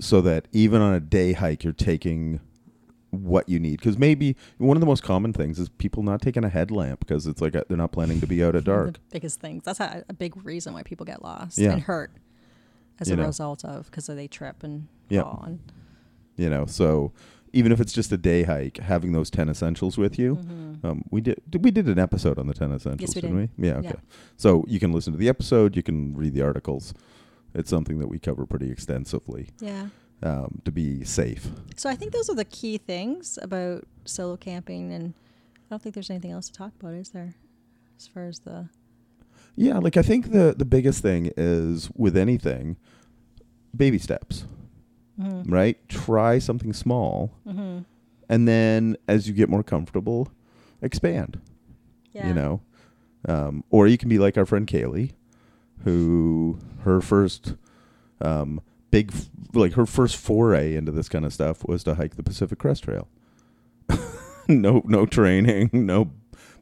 [0.00, 2.40] so that even on a day hike, you're taking
[3.10, 3.78] what you need.
[3.80, 7.26] Because maybe one of the most common things is people not taking a headlamp because
[7.26, 8.92] it's like a, they're not planning to be out at dark.
[8.94, 9.64] The biggest things.
[9.64, 11.72] That's a, a big reason why people get lost Yeah.
[11.72, 12.12] and hurt
[13.00, 13.26] as You a know.
[13.26, 15.22] result of because they trip and Yeah.
[15.22, 15.44] fall.
[15.46, 15.58] And,
[16.36, 17.12] you know, so
[17.52, 20.38] even if it's just a day hike, having those 10 essentials with you.
[20.84, 23.50] Um, we did we did an episode on the 10 essentials, we didn't did.
[23.58, 23.66] we?
[23.66, 23.88] Yeah, okay.
[23.88, 24.00] Yeah.
[24.36, 26.94] So you can listen to the episode, you can read the articles.
[27.54, 29.88] It's something that we cover pretty extensively yeah.
[30.22, 31.48] um, to be safe.
[31.76, 35.14] So I think those are the key things about solo camping, and
[35.56, 37.34] I don't think there's anything else to talk about, is there?
[37.98, 38.68] as far as the
[39.60, 42.76] Yeah, like I think the the biggest thing is with anything,
[43.76, 44.44] baby steps,
[45.20, 45.50] Mhm.
[45.50, 45.76] right?
[45.88, 47.84] Try something small, Mhm.
[48.28, 50.28] and then as you get more comfortable,
[50.80, 51.40] expand.
[52.12, 52.60] yeah You know,
[53.28, 55.10] um, or you can be like our friend Kaylee,
[55.84, 57.54] who her first
[58.20, 62.14] um, big, f- like her first foray into this kind of stuff was to hike
[62.16, 63.06] the Pacific Crest Trail.
[64.48, 66.10] no, no training, no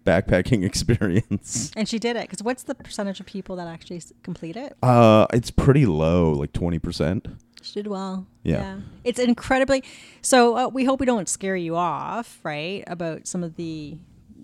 [0.06, 1.70] backpacking experience.
[1.76, 4.76] and she did it because what's the percentage of people that actually s- complete it
[4.82, 7.26] Uh, it's pretty low, like twenty percent.
[7.62, 8.78] she did well Yeah.
[9.04, 9.82] it's incredibly
[10.22, 13.98] so uh, we hope we don't scare you off right about some of the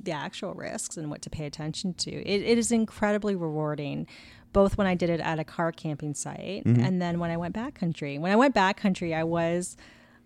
[0.05, 4.07] the actual risks and what to pay attention to it, it is incredibly rewarding
[4.53, 6.85] both when i did it at a car camping site Mhm.
[6.85, 9.77] and then when i went backcountry when i went backcountry i was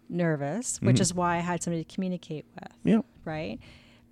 [0.08, 1.00] nervous which Mhm.
[1.00, 3.00] is why i had somebody to communicate with Yeah.
[3.24, 3.58] right?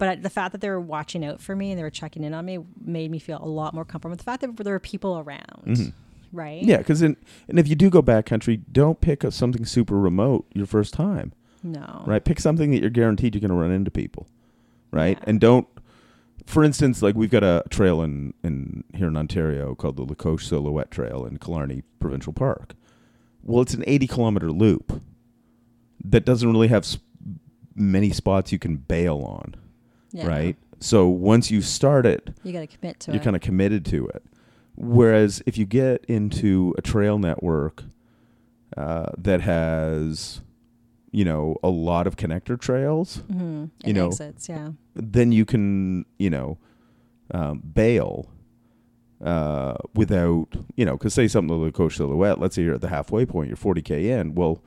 [0.09, 2.35] But the fact that they were watching out for me and they were checking in
[2.35, 4.79] on me made me feel a lot more comfortable with the fact that there were
[4.81, 5.93] people around, Mhm.
[6.33, 6.63] right?
[6.63, 7.17] Yeah, because and
[7.49, 11.33] if you do go backcountry, don't pick a, something super remote your first time,
[11.63, 12.03] No.
[12.07, 12.25] right?
[12.25, 14.27] Pick something that you're guaranteed you're going to run into people,
[14.91, 15.17] right?
[15.21, 15.25] Yeah.
[15.29, 15.67] And don't,
[16.47, 20.15] for instance, like we've got a trail in, in here in Ontario called the La
[20.15, 22.75] Cloche Silhouette Trail in Killarney Provincial Park.
[23.43, 25.01] Well, it's an 80 kilometer loop
[26.05, 26.99] that doesn't really have s-
[27.75, 29.55] many spots you can bail on,
[30.15, 30.27] Yeah.
[30.29, 30.57] right?
[30.81, 33.15] So once you start it, You got to commit to it.
[33.15, 34.23] you're kind of committed to it.
[34.77, 37.83] Whereas if you get into a trail network
[38.77, 40.41] uh, that has,
[41.11, 43.67] you know, a lot of connector trails, mm-hmm.
[43.85, 44.71] you know, exits, yeah.
[44.95, 46.59] then you can, you know,
[47.33, 48.31] um, bail
[49.25, 52.81] uh, without, you know, because say something to La Cloche Silhouette, let's say you're at
[52.81, 54.35] the halfway point, you're 40K in.
[54.35, 54.63] Well,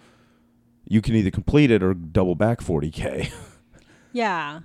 [0.86, 3.32] you can either complete it or double back 40K.
[4.14, 4.62] Yeah.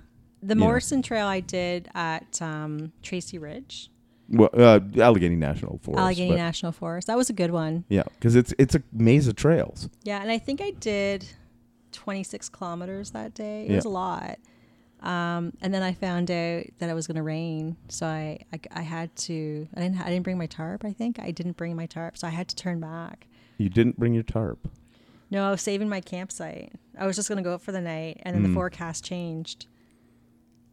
[0.47, 0.55] The.
[0.55, 3.89] Morrison Trail I did at um, Tracy Ridge,
[4.29, 6.01] well, uh, Allegheny National Forest.
[6.01, 7.07] Allegheny but- National Forest.
[7.07, 7.85] That was a good one.
[7.89, 9.89] Yeah, because it's it's a maze of trails.
[10.03, 11.25] Yeah, and I think I did
[11.91, 13.65] 26 kilometers that day.
[13.65, 13.75] It Yeah.
[13.77, 14.37] was a lot.
[15.01, 18.59] Um, and then I found out that it was going to rain, so I, I
[18.71, 19.67] I had to.
[19.75, 20.85] I didn't I didn't bring my tarp.
[20.85, 23.27] I think I didn't bring my tarp, so I had to turn back.
[23.57, 24.67] You didn't bring your tarp.
[25.29, 26.71] No, I was saving my campsite.
[26.97, 29.65] I was just going to go out for the night, and then the forecast changed,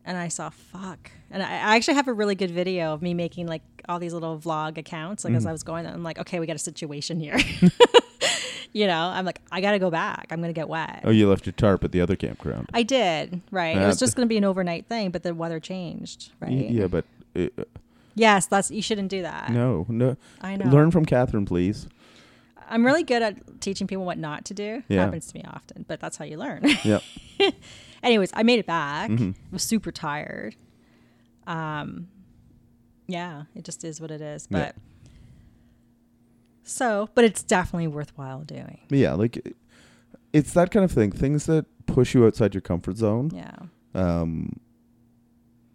[0.05, 1.11] and I saw fuck.
[1.31, 4.39] And I, actually have a really good video of me making like all these little
[4.39, 5.49] vlog accounts, like as Mhm.
[5.49, 5.87] I was going.
[5.87, 7.39] I'm like, okay, we got a situation here.
[8.73, 10.29] you know, I'm like, I got to go back.
[10.31, 11.01] I'm going to get wet.
[11.05, 12.69] Oh, you left your tarp at the other campground.
[12.73, 13.77] I did, right.
[13.77, 16.51] it Uh, was just going to be an overnight thing, but the weather changed, right?
[16.51, 17.05] Y- Yeah, but
[17.37, 17.49] uh,
[18.15, 19.51] Yes, that's you shouldn't do that.
[19.51, 20.17] no, no.
[20.41, 20.67] I know.
[20.67, 21.89] Learn from Catherine, please.
[22.71, 24.83] I'm really good at teaching people what not to do.
[24.89, 25.05] Yeah.
[25.05, 26.63] Happens to me often, but that's how you learn.
[26.85, 27.03] Yep.
[28.03, 29.11] Anyways, I made it back.
[29.11, 29.35] Mhm.
[29.35, 30.55] I was super tired.
[31.47, 32.09] Um,
[33.09, 34.47] yeah, it just is what it is.
[34.47, 35.11] But Yeah.
[36.63, 38.79] so, but it's definitely worthwhile doing.
[38.89, 39.55] Yeah, like
[40.33, 41.11] it's that kind of thing.
[41.13, 43.31] Things that push you outside your comfort zone.
[43.35, 43.57] Yeah.
[43.95, 44.61] Um,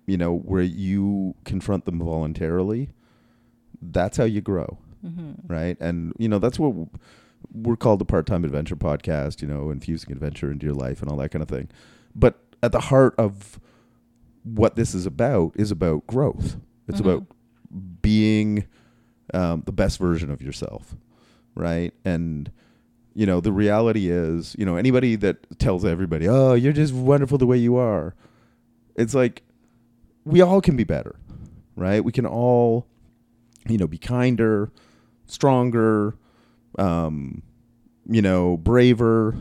[0.08, 2.90] you know, where you confront them voluntarily.
[3.82, 5.78] That's how you grow, hmm right?
[5.80, 6.74] And you know, that's what
[7.54, 9.42] we're called the part-time adventure podcast.
[9.42, 11.70] You know, infusing adventure into your life and all that kind of thing.
[12.16, 13.60] But at the heart of
[14.44, 16.58] what this is about is about growth.
[16.88, 17.06] It's Mhm.
[17.06, 17.24] about
[18.02, 18.66] being
[19.34, 20.96] um, the best version of yourself,
[21.56, 21.94] right?
[22.06, 22.52] And
[23.16, 27.38] you know, the reality is, you know, anybody that tells everybody, "Oh, you're just wonderful
[27.38, 28.14] the way you are,"
[28.96, 29.42] it's like
[30.26, 31.16] we all can be better,
[31.76, 32.04] right?
[32.04, 32.88] We can all,
[33.68, 34.70] you know, be kinder,
[35.28, 36.16] stronger,
[36.78, 37.42] um,
[38.08, 39.36] you know, braver.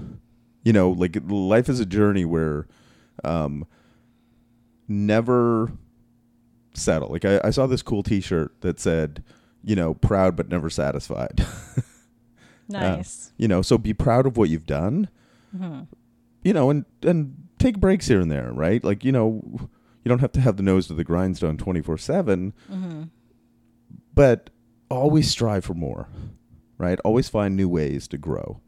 [0.65, 2.67] You know, like life is a journey where
[3.23, 3.67] um,
[4.89, 5.71] never
[6.75, 7.09] settle.
[7.11, 9.23] Like I, I saw this cool T-shirt that said,
[9.63, 11.45] you know, proud but never satisfied.
[12.67, 13.31] Nice.
[13.37, 15.11] you know, so be proud of what you've done.
[15.55, 15.81] hmm
[16.43, 18.83] You know, and and take breaks here and there, right?
[18.83, 19.43] Like you know,
[20.03, 23.03] you don't have to have the nose to the grindstone twenty four seven, hmm
[24.15, 24.49] but
[24.91, 26.09] always strive for more,
[26.79, 26.99] right?
[27.05, 28.61] Always find new ways to grow.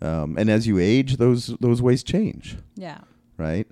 [0.00, 2.98] Um, and as you age, those those ways change, Yeah.
[3.38, 3.66] right?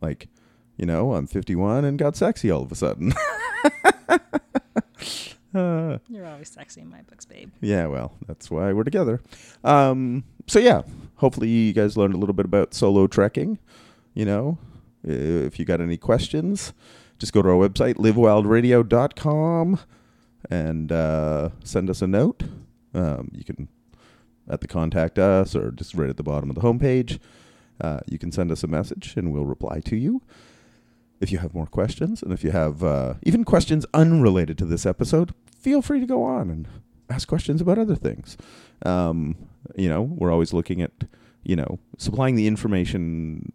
[0.00, 0.28] Like,
[0.76, 3.12] you know, I'm 51 and got sexy all of a sudden.
[5.54, 7.50] Uh, You're always sexy in my books, babe.
[7.60, 9.20] yeah, well, that's why we're together.
[9.62, 10.82] Um, so yeah,
[11.16, 13.58] hopefully you guys learned a little bit about solo trekking.
[14.14, 14.58] You know,
[15.04, 16.72] if you got any questions,
[17.18, 19.78] just go to our website livewildradio.com
[20.50, 22.42] and uh, send us a note.
[22.94, 23.68] Um, you can
[24.48, 27.18] at the contact us or just right at the bottom of the homepage.
[27.80, 30.22] Uh, you can send us a message and we'll reply to you.
[31.20, 34.84] if you have more questions and if you have uh, even questions unrelated to this
[34.86, 36.68] episode, feel free to go on and
[37.08, 38.36] ask questions about other things.
[38.84, 39.36] Um,
[39.76, 40.92] you know, we're always looking at,
[41.42, 43.52] you know, supplying the information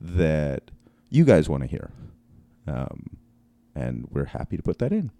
[0.00, 0.70] that
[1.08, 1.90] you guys want to hear.
[2.66, 3.16] Um,
[3.74, 5.10] and we're happy to put that in.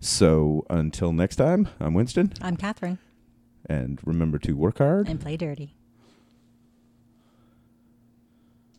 [0.00, 2.32] So until next time, I'm Winston.
[2.40, 2.98] I'm Catherine
[3.66, 5.74] And remember to work hard and play dirty.